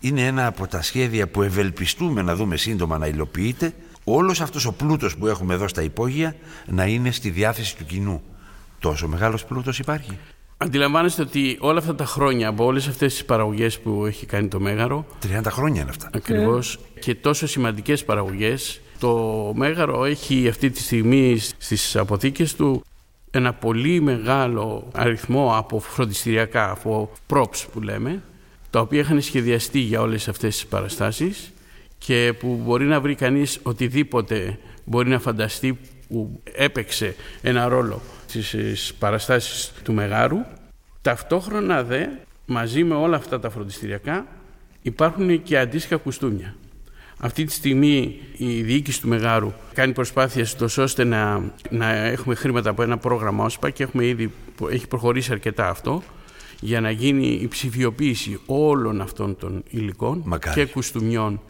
είναι 0.01 0.27
ένα 0.27 0.47
από 0.47 0.67
τα 0.67 0.83
σχέδια 0.83 1.29
που 1.29 1.43
ευελπιστούμε 1.43 2.23
να 2.23 2.35
δούμε 2.35 2.57
σύντομα 2.57 2.99
να 2.99 3.07
υλοποιείται 3.07 3.75
όλος 4.05 4.41
αυτός 4.41 4.65
ο 4.65 4.73
πλούτος 4.73 5.17
που 5.17 5.27
έχουμε 5.27 5.55
εδώ 5.55 5.69
στα 5.69 5.83
υπόγεια 5.83 6.35
να 6.67 6.87
είναι 6.87 7.11
στη 7.11 7.31
διάθεση 7.31 7.77
του 7.77 7.85
κοινού. 7.85 8.23
Τόσο 8.79 9.09
μεγάλος 9.09 9.45
πλούτος 9.45 9.79
υπάρχει. 9.79 10.19
Αντιλαμβάνεστε 10.57 11.23
ότι 11.23 11.57
όλα 11.61 11.79
αυτά 11.79 11.95
τα 11.95 12.05
χρόνια 12.05 12.49
από 12.49 12.65
όλες 12.65 12.89
αυτές 12.89 13.13
τις 13.13 13.25
παραγωγές 13.25 13.81
που 13.81 14.07
έχει 14.07 14.27
κάνει 14.27 14.49
το 14.49 14.61
Μέγαρο 14.61 15.07
30 15.23 15.41
χρόνια 15.47 15.81
είναι 15.81 15.91
αυτά 15.91 16.11
Ακριβώς 16.13 16.79
και 17.01 17.15
τόσο 17.15 17.47
σημαντικές 17.47 18.05
παραγωγές 18.05 18.81
το 18.99 19.53
Μέγαρο 19.57 20.05
έχει 20.05 20.49
αυτή 20.49 20.71
τη 20.71 20.81
στιγμή 20.81 21.39
στις 21.59 21.97
αποθήκες 21.97 22.55
του 22.55 22.85
ένα 23.31 23.53
πολύ 23.53 24.01
μεγάλο 24.01 24.89
αριθμό 24.93 25.57
από 25.57 25.81
φροντιστηριακά, 25.81 26.71
από 26.71 27.13
props 27.33 27.65
που 27.73 27.81
λέμε 27.81 28.23
τα 28.71 28.81
οποία 28.81 29.01
είχαν 29.01 29.21
σχεδιαστεί 29.21 29.79
για 29.79 30.01
όλες 30.01 30.29
αυτές 30.29 30.55
τις 30.55 30.67
παραστάσεις 30.67 31.53
και 32.07 32.35
που 32.39 32.61
μπορεί 32.65 32.85
να 32.85 33.01
βρει 33.01 33.15
κανείς 33.15 33.59
οτιδήποτε 33.63 34.59
μπορεί 34.85 35.09
να 35.09 35.19
φανταστεί 35.19 35.79
που 36.09 36.41
έπαιξε 36.53 37.15
ένα 37.43 37.69
ρόλο 37.69 38.01
στις 38.27 38.95
παραστάσεις 38.99 39.73
του 39.85 39.93
Μεγάρου. 39.93 40.39
Ταυτόχρονα 41.03 41.83
δε 41.83 42.07
μαζί 42.47 42.85
με 42.85 42.95
όλα 42.95 43.17
αυτά 43.17 43.41
τα 43.41 43.51
φροντιστηριακά 43.51 44.27
υπάρχουν 44.83 45.43
και 45.43 45.59
αντίστοιχα 45.59 45.97
κουστούμια. 45.97 46.55
Αυτή 47.19 47.45
τη 47.45 47.53
στιγμή 47.53 48.21
η 48.37 48.63
διοίκηση 48.63 49.01
του 49.01 49.09
Μεγάρου 49.09 49.53
κάνει 49.75 49.93
προσπάθειες 49.93 50.57
τόσο 50.57 50.83
ώστε 50.83 51.05
να, 51.05 51.53
να 51.71 51.93
έχουμε 51.93 52.35
χρήματα 52.35 52.71
από 52.71 52.83
ένα 52.83 52.99
πρόγραμμα 52.99 53.45
ΩΣΠΑ 53.45 53.71
και 53.71 53.83
έχουμε 53.83 54.07
ήδη, 54.07 54.33
έχει 54.71 54.89
προχωρήσει 54.89 55.33
αρκετά 55.33 55.69
αυτό 55.69 56.03
για 56.61 56.81
να 56.81 56.91
γίνει 56.91 57.27
η 57.27 57.49
ψηφιοποίηση 57.49 58.41
όλων 58.47 59.01
αυτών 59.01 59.37
των 59.37 59.63
υλικών 59.71 60.39
και 60.55 60.67
κουστούμιών 60.67 61.41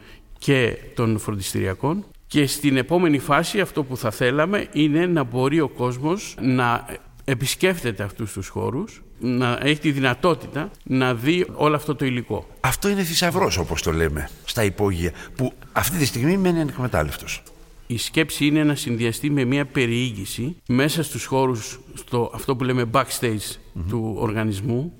και 0.44 0.76
των 0.94 1.18
φροντιστηριακών 1.18 2.04
και 2.26 2.46
στην 2.46 2.76
επόμενη 2.76 3.18
φάση 3.18 3.60
αυτό 3.60 3.84
που 3.84 3.96
θα 3.96 4.10
θέλαμε 4.10 4.68
είναι 4.72 5.06
να 5.06 5.22
μπορεί 5.22 5.60
ο 5.60 5.68
κόσμος 5.68 6.34
να 6.40 6.86
επισκέφτεται 7.24 8.02
αυτούς 8.02 8.32
τους 8.32 8.48
χώρους, 8.48 9.02
να 9.18 9.58
έχει 9.62 9.80
τη 9.80 9.90
δυνατότητα 9.90 10.70
να 10.82 11.14
δει 11.14 11.46
όλο 11.54 11.76
αυτό 11.76 11.94
το 11.94 12.04
υλικό. 12.04 12.48
Αυτό 12.60 12.88
είναι 12.88 13.02
θησαυρός 13.02 13.58
όπως 13.58 13.82
το 13.82 13.92
λέμε 13.92 14.28
στα 14.44 14.64
υπόγεια 14.64 15.12
που 15.36 15.52
αυτή 15.72 15.98
τη 15.98 16.04
στιγμή 16.04 16.36
μένει 16.36 16.60
ανεκμετάλλευτος. 16.60 17.42
Η 17.86 17.98
σκέψη 17.98 18.46
είναι 18.46 18.64
να 18.64 18.74
συνδυαστεί 18.74 19.30
με 19.30 19.44
μια 19.44 19.66
περιήγηση 19.66 20.56
μέσα 20.68 21.02
στους 21.02 21.24
χώρους, 21.24 21.80
στο 21.94 22.30
αυτό 22.34 22.56
που 22.56 22.64
λέμε 22.64 22.90
backstage 22.92 23.56
του 23.88 24.14
οργανισμού 24.18 24.92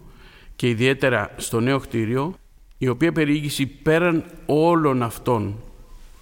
και 0.57 0.69
ιδιαίτερα 0.69 1.35
στο 1.37 1.61
νέο 1.61 1.79
κτίριο, 1.79 2.35
η 2.83 2.89
οποία 2.89 3.13
περιήγηση 3.13 3.67
πέραν 3.67 4.25
όλων 4.47 5.03
αυτών 5.03 5.55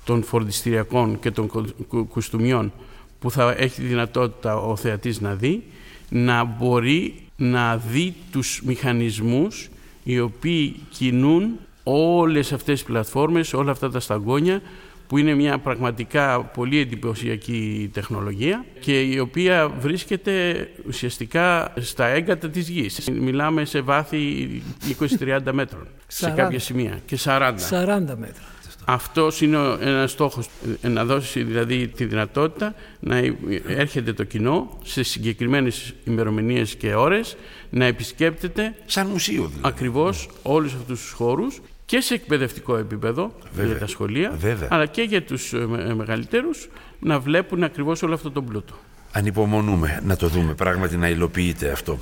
των 0.05 0.23
φορτιστηριακών 0.23 1.19
και 1.21 1.31
των 1.31 1.51
κουστούμιών 2.09 2.73
που 3.19 3.31
θα 3.31 3.55
έχει 3.59 3.83
δυνατότητα 3.83 4.57
ο 4.57 4.77
θεατής 4.77 5.21
να 5.21 5.35
δει, 5.35 5.63
να 6.09 6.45
μπορεί 6.45 7.15
να 7.37 7.77
δει 7.77 8.15
τους 8.33 8.63
μηχανισμούς 8.65 9.69
οι 10.03 10.21
οποίοι 10.21 10.77
κινούν 10.91 11.59
όλες 11.83 12.53
αυτές 12.53 12.79
τις 12.79 12.89
πλατφόρμες, 12.89 13.53
όλα 13.53 13.71
αυτά 13.71 13.91
τα 13.91 14.01
σταγόνια 14.01 14.63
που 15.11 15.19
είναι 15.19 15.35
μια 15.35 15.59
πραγματικά 15.59 16.43
πολύ 16.43 16.79
εντυπωσιακή 16.79 17.91
τεχνολογία 17.93 18.65
και 18.81 19.01
η 19.01 19.19
οποία 19.19 19.69
βρίσκεται 19.69 20.69
ουσιαστικά 20.87 21.73
στα 21.81 22.07
έγκατα 22.07 22.49
της 22.49 22.69
γης. 22.69 23.09
Μιλάμε 23.11 23.65
σε 23.65 23.81
βάθη 23.81 24.63
20-30 25.21 25.39
μέτρων 25.53 25.87
σε 26.07 26.31
κάποια 26.31 26.59
σημεία 26.59 27.01
και 27.07 27.19
40. 27.25 27.53
40 27.71 28.15
μέτρα. 28.17 28.43
Αυτός 28.85 29.41
είναι 29.41 29.59
ένας 29.81 30.11
στόχος, 30.11 30.49
να 30.83 31.05
δώσει 31.05 31.43
δηλαδή 31.43 31.89
τη 31.89 32.05
δυνατότητα 32.05 32.75
να 33.01 33.17
έρχεται 33.67 34.13
το 34.13 34.25
κοινό 34.25 34.79
σε 34.85 35.03
συγκεκριμένες 35.03 35.95
ημερομηνίες 36.05 36.75
και 36.75 36.95
ώρες 36.95 37.37
να 37.71 37.85
επισκέπτεται 37.85 38.75
σαν 38.87 39.07
μουσείο 39.07 39.43
δηλαδή. 39.47 39.61
ακριβώς 39.63 40.29
όλους 40.43 40.75
αυτούς 40.75 41.01
τους 41.01 41.11
χώρους 41.11 41.61
και 41.91 42.01
σε 42.01 42.15
εκπαιδευτικό 42.15 42.77
επίπεδο 42.77 43.33
για 43.65 43.79
τα 43.79 43.87
σχολεία 43.87 44.39
αλλά 44.69 44.87
και 44.87 45.03
για 45.03 45.23
τους 45.23 45.53
ε, 45.53 45.67
μεγαλύτερους 45.95 46.69
να 47.01 47.21
βλέπουν 47.21 47.63
ακριβώς 47.63 48.03
όλο 48.03 48.15
αυτό 48.15 48.31
το 48.31 48.43
πλούτο. 48.43 48.75
Ανυπομονούμε 49.13 50.01
να 50.05 50.17
το 50.17 50.29
δούμε 50.29 50.55
πράγματι 50.55 50.97
να 50.97 51.09
υλοποιείται 51.09 51.71
αυτό. 51.71 51.99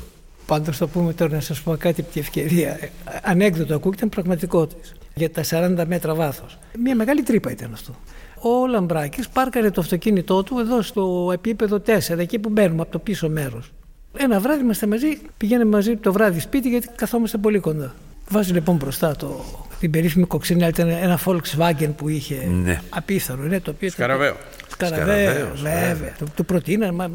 Πάντως 0.47 0.77
θα 0.77 0.87
πούμε 0.87 1.13
τώρα 1.13 1.35
να 1.35 1.41
σας 1.41 1.63
πω 1.63 1.77
κάτι 1.77 2.01
από 2.01 2.13
την 2.13 2.21
ευκαιρία. 2.21 2.79
Ανέκδοτο 3.23 3.75
ακούγεται 3.75 4.07
πραγματικότητα 4.07 4.89
για 5.15 5.31
τα 5.31 5.43
40 5.51 5.85
μέτρα 5.87 6.15
βάθος. 6.15 6.59
Μια 6.79 6.95
μεγάλη 6.95 7.23
τρύπα 7.23 7.51
ήταν 7.51 7.73
αυτό. 7.73 7.95
Ο 8.41 8.67
Λαμπράκης 8.67 9.29
πάρκαρε 9.29 9.71
το 9.71 9.81
αυτοκίνητό 9.81 10.43
του 10.43 10.59
εδώ 10.59 10.83
στο 10.83 11.31
επίπεδο 11.33 11.83
4, 11.87 12.19
εκεί 12.19 12.39
που 12.39 12.49
μπαίνουμε 12.49 12.83
από 12.83 12.91
το 12.91 12.99
πίσω 12.99 13.29
μέρος. 13.29 13.73
Ένα 14.17 14.41
βράδυ 14.41 14.63
είμαστε 14.63 14.87
μαζί, 14.87 15.21
πηγαίνουμε 15.37 15.71
μαζί 15.71 15.97
το 15.97 16.13
βράδυ 16.13 16.41
σπίτι 16.41 16.69
γιατί 16.69 16.89
καθόμαστε 16.97 17.39
πολύ 17.39 17.59
κοντά. 17.59 17.95
Βάζει 18.29 18.53
λοιπόν 18.53 18.77
μπροστά 18.77 19.17
το, 19.17 19.45
την 19.81 19.91
περίφημη 19.91 20.27
κοξινέλα, 20.27 20.69
ήταν 20.69 20.89
ένα 20.89 21.21
Volkswagen 21.25 21.91
που 21.97 22.09
είχε 22.09 22.49
ναι. 22.65 22.81
απίθαρο. 22.89 23.43
Ναι, 23.43 23.61
το 23.61 23.71
οποίο 23.71 23.91
Σκαραβαίο. 23.91 24.37
Σκαραβαίο, 24.69 25.53
βέβαια. 25.55 26.15
Το, 26.19 26.27
το 26.35 26.43
προτείναν, 26.43 27.13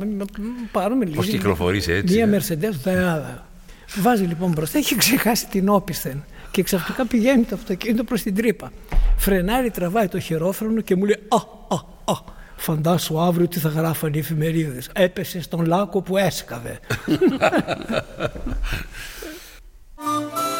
πάρουμε 0.71 1.05
λίγο. 1.05 1.15
Πώ 1.15 1.27
κυκλοφορείς 1.27 1.87
έτσι. 1.87 2.15
Μία 2.15 2.25
ε; 2.25 2.37
Mercedes, 2.37 2.73
Βάζει 4.01 4.23
λοιπόν 4.23 4.51
μπροστά, 4.51 4.77
έχει 4.77 4.95
ξεχάσει 4.95 5.47
την 5.47 5.69
όπισθεν 5.69 6.23
και 6.51 6.63
ξαφνικά 6.63 7.05
πηγαίνει 7.05 7.43
το 7.43 7.55
αυτοκίνητο 7.55 8.03
προς 8.03 8.21
την 8.21 8.35
τρύπα. 8.35 8.71
Φρενάρει, 9.17 9.69
τραβάει 9.69 10.07
το 10.07 10.19
χειρόφρονο 10.19 10.81
και 10.81 10.95
μου 10.95 11.05
λέει 11.05 11.19
«Α, 11.27 11.37
α, 11.75 11.79
α, 12.13 12.15
φαντάσου 12.55 13.19
αύριο 13.19 13.47
τι 13.47 13.59
θα 13.59 13.69
γράφανε 13.69 14.17
οι 14.17 14.19
εφημερίδες. 14.19 14.89
Έπεσε 14.93 15.41
στον 15.41 15.65
λάκκο 15.65 16.01
που 16.01 16.17
έσκαβε». 16.17 16.79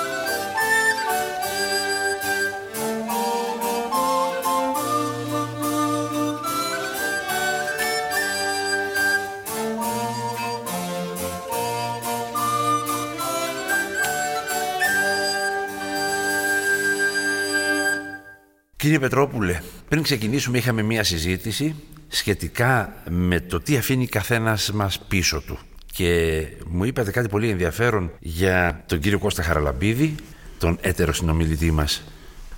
Κύριε 18.83 18.99
Πετρόπουλε, 18.99 19.59
πριν 19.89 20.03
ξεκινήσουμε 20.03 20.57
είχαμε 20.57 20.81
μία 20.81 21.03
συζήτηση 21.03 21.75
σχετικά 22.07 22.93
με 23.09 23.39
το 23.39 23.59
τι 23.59 23.77
αφήνει 23.77 24.07
καθένας 24.07 24.71
μας 24.71 24.99
πίσω 24.99 25.41
του. 25.47 25.57
Και 25.91 26.41
μου 26.67 26.83
είπατε 26.83 27.11
κάτι 27.11 27.27
πολύ 27.27 27.49
ενδιαφέρον 27.49 28.11
για 28.19 28.83
τον 28.85 28.99
κύριο 28.99 29.19
Κώστα 29.19 29.43
Χαραλαμπίδη, 29.43 30.15
τον 30.57 30.77
έτερο 30.81 31.13
συνομιλητή 31.13 31.71
μας. 31.71 32.03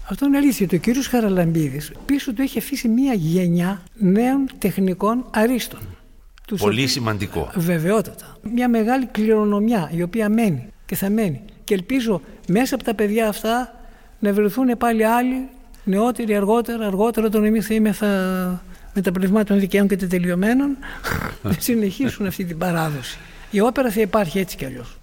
Αυτό 0.10 0.26
είναι 0.26 0.38
αλήθεια. 0.38 0.68
Το 0.68 0.78
κύριος 0.78 1.08
Χαραλαμπίδης 1.08 1.92
πίσω 2.06 2.34
του 2.34 2.42
έχει 2.42 2.58
αφήσει 2.58 2.88
μία 2.88 3.14
γενιά 3.14 3.84
νέων 3.94 4.50
τεχνικών 4.58 5.26
αρίστων. 5.32 5.80
Πολύ 6.58 6.88
σημαντικό. 6.88 7.52
Βεβαιότατα. 7.56 8.38
Μια 8.54 8.70
μεγάλη 8.70 9.06
κληρονομιά 9.06 9.92
η 9.94 10.02
οποία 10.02 10.30
μένει 10.30 10.68
και 10.86 10.96
θα 10.96 11.10
μένει. 11.10 11.42
Και 11.64 11.74
ελπίζω 11.74 12.22
μέσα 12.48 12.76
από 12.76 12.84
τα 12.84 12.96
παιδιά 12.96 13.28
αυτά 13.28 13.80
να 14.20 14.34
βρεθούν 14.34 14.78
πάλι 14.78 15.06
άλλοι 15.06 15.50
νεότεροι 15.86 16.36
αργότερα, 16.36 16.86
αργότερα 16.86 17.28
όταν 17.28 17.44
εμείς 17.44 17.68
θα 17.68 17.74
είμαι 17.74 17.92
θα, 17.92 18.08
με 18.94 19.02
τα 19.02 19.12
πνευμάτων 19.12 19.46
των 19.46 19.60
δικαίων 19.60 19.88
και 19.88 19.96
τελειωμένων, 19.98 20.78
να 21.44 21.56
συνεχίσουν 21.60 22.26
αυτή 22.26 22.46
την 22.46 22.58
παράδοση. 22.58 23.18
Η 23.52 23.60
όπερα 23.60 23.92
θα 23.92 24.02
υπάρχει 24.02 24.40
έτσι 24.40 24.58
κι 24.58 24.66
αλλιώς. 24.66 24.98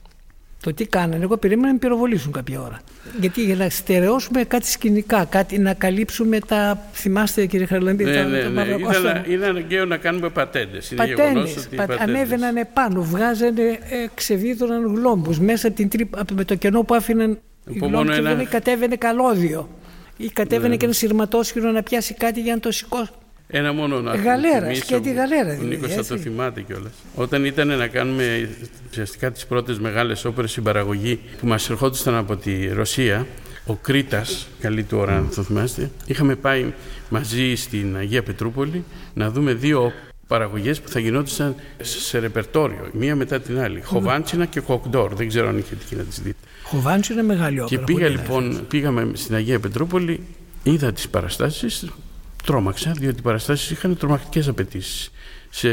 Το 0.62 0.74
τι 0.74 0.86
κάνανε, 0.86 1.24
εγώ 1.24 1.36
περίμενα 1.36 1.66
να 1.66 1.72
με 1.72 1.78
πυροβολήσουν 1.78 2.32
κάποια 2.32 2.60
ώρα. 2.60 2.80
Γιατί 3.20 3.44
για 3.44 3.56
να 3.56 3.68
στερεώσουμε 3.68 4.44
κάτι 4.44 4.66
σκηνικά, 4.66 5.24
κάτι 5.24 5.58
να 5.58 5.74
καλύψουμε 5.74 6.38
τα. 6.38 6.86
Θυμάστε, 6.92 7.46
κύριε 7.46 7.66
Χαρλαντή, 7.66 8.04
ναι, 8.04 8.14
τα, 8.14 8.22
ναι, 8.24 8.42
ναι. 8.42 8.64
Ήταν, 8.64 9.24
είναι 9.28 9.46
αναγκαίο 9.46 9.84
να 9.84 9.96
κάνουμε 9.96 10.28
πατέντες. 10.28 10.92
Πατέντες. 10.96 11.68
Πα, 11.76 11.86
ανέβαιναν 11.98 12.56
επάνω, 12.56 13.02
βγάζανε, 13.02 13.62
ε, 13.62 14.06
ξεβίδωναν 14.14 14.94
γλόμπου 14.94 15.34
μέσα 15.40 15.66
από 15.66 15.76
την 15.76 15.88
τρύπα, 15.88 16.24
με 16.34 16.44
το 16.44 16.54
κενό 16.54 16.82
που 16.82 16.94
άφηναν. 16.94 17.38
Οι 17.66 17.78
γλόμπους 17.78 18.16
ένα... 18.16 18.44
κατέβαινε 18.44 18.96
καλώδιο 18.96 19.68
ή 20.16 20.28
κατέβαινε 20.28 20.68
ναι. 20.68 20.76
και 20.76 20.84
ένα 20.84 20.94
σειρματόσχηρο 20.94 21.70
να 21.70 21.82
πιάσει 21.82 22.14
κάτι 22.14 22.40
για 22.40 22.54
να 22.54 22.60
το 22.60 22.70
σηκώσει. 22.70 23.10
Ένα 23.54 23.72
μόνο 23.72 24.00
να 24.00 24.14
Γαλέρας, 24.14 24.78
σκέτη 24.78 25.12
γαλέρα. 25.12 25.58
Ο 25.60 25.62
Νίκος 25.62 25.92
θα 25.92 26.04
το 26.04 26.16
θυμάται 26.16 26.60
κιόλας. 26.60 26.92
Όταν 27.14 27.44
ήταν 27.44 27.68
να 27.68 27.86
κάνουμε 27.86 28.48
ουσιαστικά 28.90 29.32
τις 29.32 29.46
πρώτες 29.46 29.78
μεγάλες 29.78 30.24
όπερες 30.24 30.50
στην 30.50 30.62
παραγωγή 30.62 31.20
που 31.40 31.46
μας 31.46 31.70
ερχόντουσαν 31.70 32.14
από 32.14 32.36
τη 32.36 32.68
Ρωσία, 32.68 33.26
ο 33.66 33.74
Κρήτας, 33.74 34.48
καλή 34.60 34.82
του 34.82 34.98
ώρα, 34.98 35.16
αν 35.16 35.30
το 35.34 35.42
θυμάστε, 35.42 35.90
είχαμε 36.06 36.34
πάει 36.34 36.72
μαζί 37.08 37.54
στην 37.54 37.96
Αγία 37.96 38.22
Πετρούπολη 38.22 38.84
να 39.14 39.30
δούμε 39.30 39.52
δύο 39.52 39.92
παραγωγές 40.32 40.80
που 40.80 40.88
θα 40.88 41.00
γινόντουσαν 41.00 41.54
σε 41.80 42.18
ρεπερτόριο, 42.18 42.90
μία 42.92 43.16
μετά 43.16 43.40
την 43.40 43.60
άλλη. 43.60 43.82
Χοβάντσινα 43.82 44.46
και 44.46 44.60
Κοκντόρ. 44.60 45.14
Δεν 45.14 45.28
ξέρω 45.28 45.48
αν 45.48 45.58
είχε 45.58 45.74
τύχει 45.74 45.96
να 45.96 46.02
τις 46.02 46.20
δείτε. 46.20 46.38
Χοβάντσινα 46.62 47.22
είναι 47.22 47.34
μεγάλη 47.34 47.60
όπερα. 47.60 47.84
Και 47.84 47.92
πήγα 47.92 48.08
λοιπόν, 48.08 48.66
πήγαμε 48.68 49.10
στην 49.14 49.34
Αγία 49.34 49.60
Πετρούπολη, 49.60 50.20
είδα 50.62 50.92
τις 50.92 51.08
παραστάσεις, 51.08 51.90
τρόμαξα, 52.44 52.92
διότι 52.92 53.18
οι 53.18 53.22
παραστάσεις 53.22 53.70
είχαν 53.70 53.96
τρομακτικές 53.96 54.48
απαιτήσεις 54.48 55.10
σε 55.50 55.70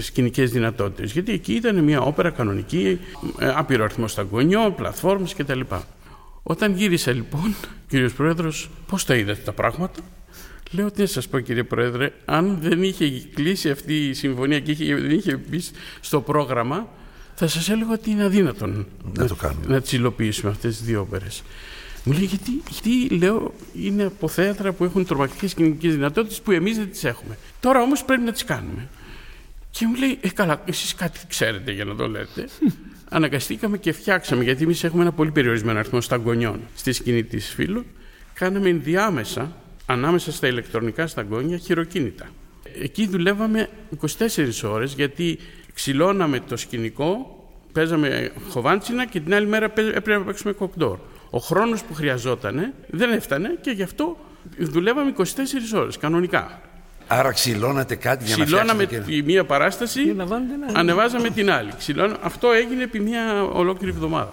σκηνικές 0.00 0.50
δυνατότητες. 0.50 1.12
Γιατί 1.12 1.32
εκεί 1.32 1.52
ήταν 1.52 1.84
μια 1.84 2.00
όπερα 2.00 2.30
κανονική, 2.30 2.98
ε, 3.38 3.52
άπειρο 3.54 3.84
αριθμό 3.84 4.08
σταγόνιων, 4.08 4.74
πλατφόρμες 4.74 5.34
κτλ. 5.34 5.60
Όταν 6.42 6.74
γύρισα 6.74 7.12
λοιπόν, 7.12 7.54
κύριος 7.88 8.12
Πρόεδρος, 8.12 8.70
πώς 8.86 9.04
τα 9.04 9.14
είδατε 9.14 9.40
τα 9.44 9.52
πράγματα, 9.52 10.00
Λέω 10.70 10.90
τι 10.90 11.00
να 11.00 11.06
σας 11.06 11.28
πω 11.28 11.38
κύριε 11.38 11.62
Πρόεδρε, 11.62 12.12
αν 12.24 12.58
δεν 12.60 12.82
είχε 12.82 13.22
κλείσει 13.34 13.70
αυτή 13.70 14.08
η 14.08 14.14
συμφωνία 14.14 14.60
και 14.60 14.70
είχε, 14.70 14.94
δεν 14.94 15.10
είχε 15.10 15.36
μπει 15.36 15.62
στο 16.00 16.20
πρόγραμμα, 16.20 16.88
θα 17.34 17.46
σας 17.46 17.68
έλεγα 17.68 17.92
ότι 17.92 18.10
είναι 18.10 18.24
αδύνατο 18.24 18.66
να, 18.66 18.84
να, 19.12 19.26
το 19.26 19.36
να 19.66 19.80
τις 19.80 19.92
υλοποιήσουμε 19.92 20.50
αυτές 20.50 20.76
τις 20.76 20.86
δύο 20.86 21.00
όπερες. 21.00 21.42
Μου 22.04 22.12
λέει 22.12 22.24
γιατί, 22.24 22.62
γιατί 22.70 23.14
λέω 23.14 23.54
είναι 23.74 24.04
από 24.04 24.28
θέατρα 24.28 24.72
που 24.72 24.84
έχουν 24.84 25.06
τρομακτικές 25.06 25.54
κοινωνικές 25.54 25.94
δυνατότητες 25.94 26.40
που 26.40 26.50
εμείς 26.50 26.76
δεν 26.76 26.90
τις 26.90 27.04
έχουμε. 27.04 27.38
Τώρα 27.60 27.82
όμως 27.82 28.04
πρέπει 28.04 28.22
να 28.22 28.32
τις 28.32 28.44
κάνουμε. 28.44 28.88
Και 29.70 29.86
μου 29.86 29.94
λέει, 29.94 30.18
Ε, 30.20 30.28
καλά, 30.28 30.62
εσείς 30.64 30.94
κάτι 30.94 31.20
ξέρετε 31.28 31.72
για 31.72 31.84
να 31.84 31.94
το 31.94 32.08
λέτε. 32.08 32.48
αναγκαστήκαμε 33.08 33.78
και 33.78 33.92
φτιάξαμε, 33.92 34.42
γιατί 34.44 34.62
εμείς 34.62 34.84
έχουμε 34.84 35.02
ένα 35.02 35.12
πολύ 35.12 35.30
περιορισμένο 35.30 35.78
αριθμό 35.78 36.00
σταγγονιών 36.00 36.60
στη 36.74 36.92
σκηνή 36.92 37.24
της 37.24 37.48
Φίλου, 37.54 37.84
κάναμε 38.34 38.68
ενδιάμεσα, 38.68 39.56
ανάμεσα 39.90 40.32
στα 40.32 40.46
ηλεκτρονικά 40.46 41.06
σταγόνια, 41.06 41.56
χειροκίνητα. 41.56 42.26
Εκεί 42.82 43.06
δουλεύαμε 43.06 43.68
24 44.18 44.50
ώρες 44.64 44.94
γιατί 44.94 45.38
ξυλώναμε 45.74 46.40
το 46.40 46.56
σκηνικό, 46.56 47.38
παίζαμε 47.72 48.32
χοβάντσινα 48.48 49.06
και 49.06 49.20
την 49.20 49.34
άλλη 49.34 49.46
μέρα 49.46 49.64
έπρεπε 49.64 50.18
να 50.18 50.24
παίξουμε 50.24 50.52
κοκτόρ. 50.52 50.98
Ο 51.30 51.38
χρόνος 51.38 51.82
που 51.82 51.94
χρειαζόταν 51.94 52.72
δεν 52.90 53.12
έφτανε 53.12 53.58
και 53.60 53.70
γι' 53.70 53.82
αυτό 53.82 54.16
δουλεύαμε 54.58 55.12
24 55.16 55.22
ώρες 55.74 55.98
κανονικά. 55.98 56.60
Άρα 57.06 57.32
ξυλώνατε 57.32 57.94
κάτι 57.94 58.24
για 58.24 58.34
Ξυλώναμε 58.34 58.82
να 58.82 58.88
φτιάξετε... 58.88 59.16
τη 59.16 59.22
μία 59.22 59.44
παράσταση, 59.44 60.16
ανεβάζαμε 60.72 61.30
την 61.30 61.50
άλλη. 61.50 61.70
Ξυλώνα... 61.78 62.16
Αυτό 62.22 62.50
έγινε 62.52 62.82
επί 62.82 63.00
μία 63.00 63.42
ολόκληρη 63.42 63.92
εβδομάδα. 63.92 64.30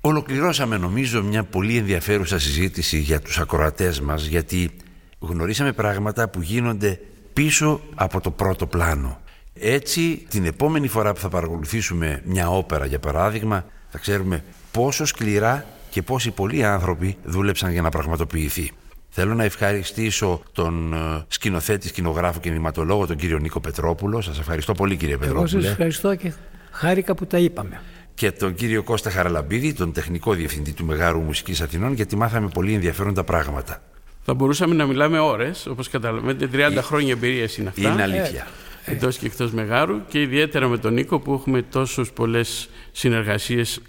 Ολοκληρώσαμε 0.00 0.76
νομίζω 0.76 1.22
μια 1.22 1.44
πολύ 1.44 1.76
ενδιαφέρουσα 1.76 2.38
συζήτηση 2.38 2.98
για 2.98 3.20
τους 3.20 3.38
ακροατές 3.38 4.00
μας 4.00 4.26
γιατί 4.26 4.70
γνωρίσαμε 5.18 5.72
πράγματα 5.72 6.28
που 6.28 6.42
γίνονται 6.42 7.00
πίσω 7.32 7.80
από 7.94 8.20
το 8.20 8.30
πρώτο 8.30 8.66
πλάνο. 8.66 9.20
Έτσι 9.54 10.26
την 10.28 10.44
επόμενη 10.44 10.88
φορά 10.88 11.12
που 11.12 11.20
θα 11.20 11.28
παρακολουθήσουμε 11.28 12.22
μια 12.24 12.50
όπερα 12.50 12.86
για 12.86 12.98
παράδειγμα 12.98 13.64
θα 13.88 13.98
ξέρουμε 13.98 14.44
πόσο 14.70 15.04
σκληρά 15.04 15.64
και 15.90 16.02
πόσοι 16.02 16.30
πολλοί 16.30 16.64
άνθρωποι 16.64 17.16
δούλεψαν 17.24 17.72
για 17.72 17.82
να 17.82 17.88
πραγματοποιηθεί. 17.88 18.72
Θέλω 19.08 19.34
να 19.34 19.44
ευχαριστήσω 19.44 20.42
τον 20.52 20.92
ε, 20.92 21.24
σκηνοθέτη, 21.28 21.88
σκηνογράφο 21.88 22.40
και 22.40 22.50
νηματολόγο, 22.50 23.06
τον 23.06 23.16
κύριο 23.16 23.38
Νίκο 23.38 23.60
Πετρόπουλο. 23.60 24.20
Σας 24.20 24.38
ευχαριστώ 24.38 24.72
πολύ 24.72 24.96
κύριε 24.96 25.16
Πετρόπουλο. 25.16 25.48
Εγώ 25.52 25.62
σας 25.62 25.70
ευχαριστώ 25.70 26.14
και 26.14 26.32
χάρηκα 26.70 27.14
που 27.14 27.26
τα 27.26 27.38
είπαμε. 27.38 27.80
Και 28.14 28.32
τον 28.32 28.54
κύριο 28.54 28.82
Κώστα 28.82 29.10
Χαραλαμπίδη, 29.10 29.72
τον 29.72 29.92
τεχνικό 29.92 30.34
διευθυντή 30.34 30.72
του 30.72 30.84
Μεγάρου 30.84 31.20
Μουσικής 31.20 31.60
Αθηνών, 31.60 31.92
γιατί 31.92 32.16
μάθαμε 32.16 32.48
πολύ 32.48 32.74
ενδιαφέροντα 32.74 33.24
πράγματα. 33.24 33.82
Θα 34.30 34.34
μπορούσαμε 34.34 34.74
να 34.74 34.86
μιλάμε 34.86 35.18
ώρες, 35.18 35.66
όπως 35.66 35.88
καταλαβαίνετε, 35.88 36.48
30 36.52 36.76
ε, 36.76 36.80
χρόνια 36.80 37.12
εμπειρία 37.12 37.48
είναι 37.58 37.68
αυτά. 37.68 37.92
Είναι 37.92 38.02
αλήθεια. 38.02 38.46
Ε, 38.84 38.92
εντός 38.92 39.16
και 39.16 39.26
εκτός 39.26 39.52
Μεγάρου 39.52 40.06
και 40.08 40.20
ιδιαίτερα 40.20 40.68
με 40.68 40.78
τον 40.78 40.92
Νίκο 40.92 41.20
που 41.20 41.32
έχουμε 41.32 41.62
τόσους 41.62 42.12
πολλές 42.12 42.68
συνεργασίες. 42.92 43.80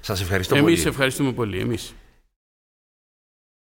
Σας 0.00 0.20
ευχαριστώ 0.20 0.56
Εμείς 0.56 0.76
πολύ. 0.76 0.88
ευχαριστούμε 0.88 1.32
πολύ. 1.32 1.58
Εμείς. 1.58 1.94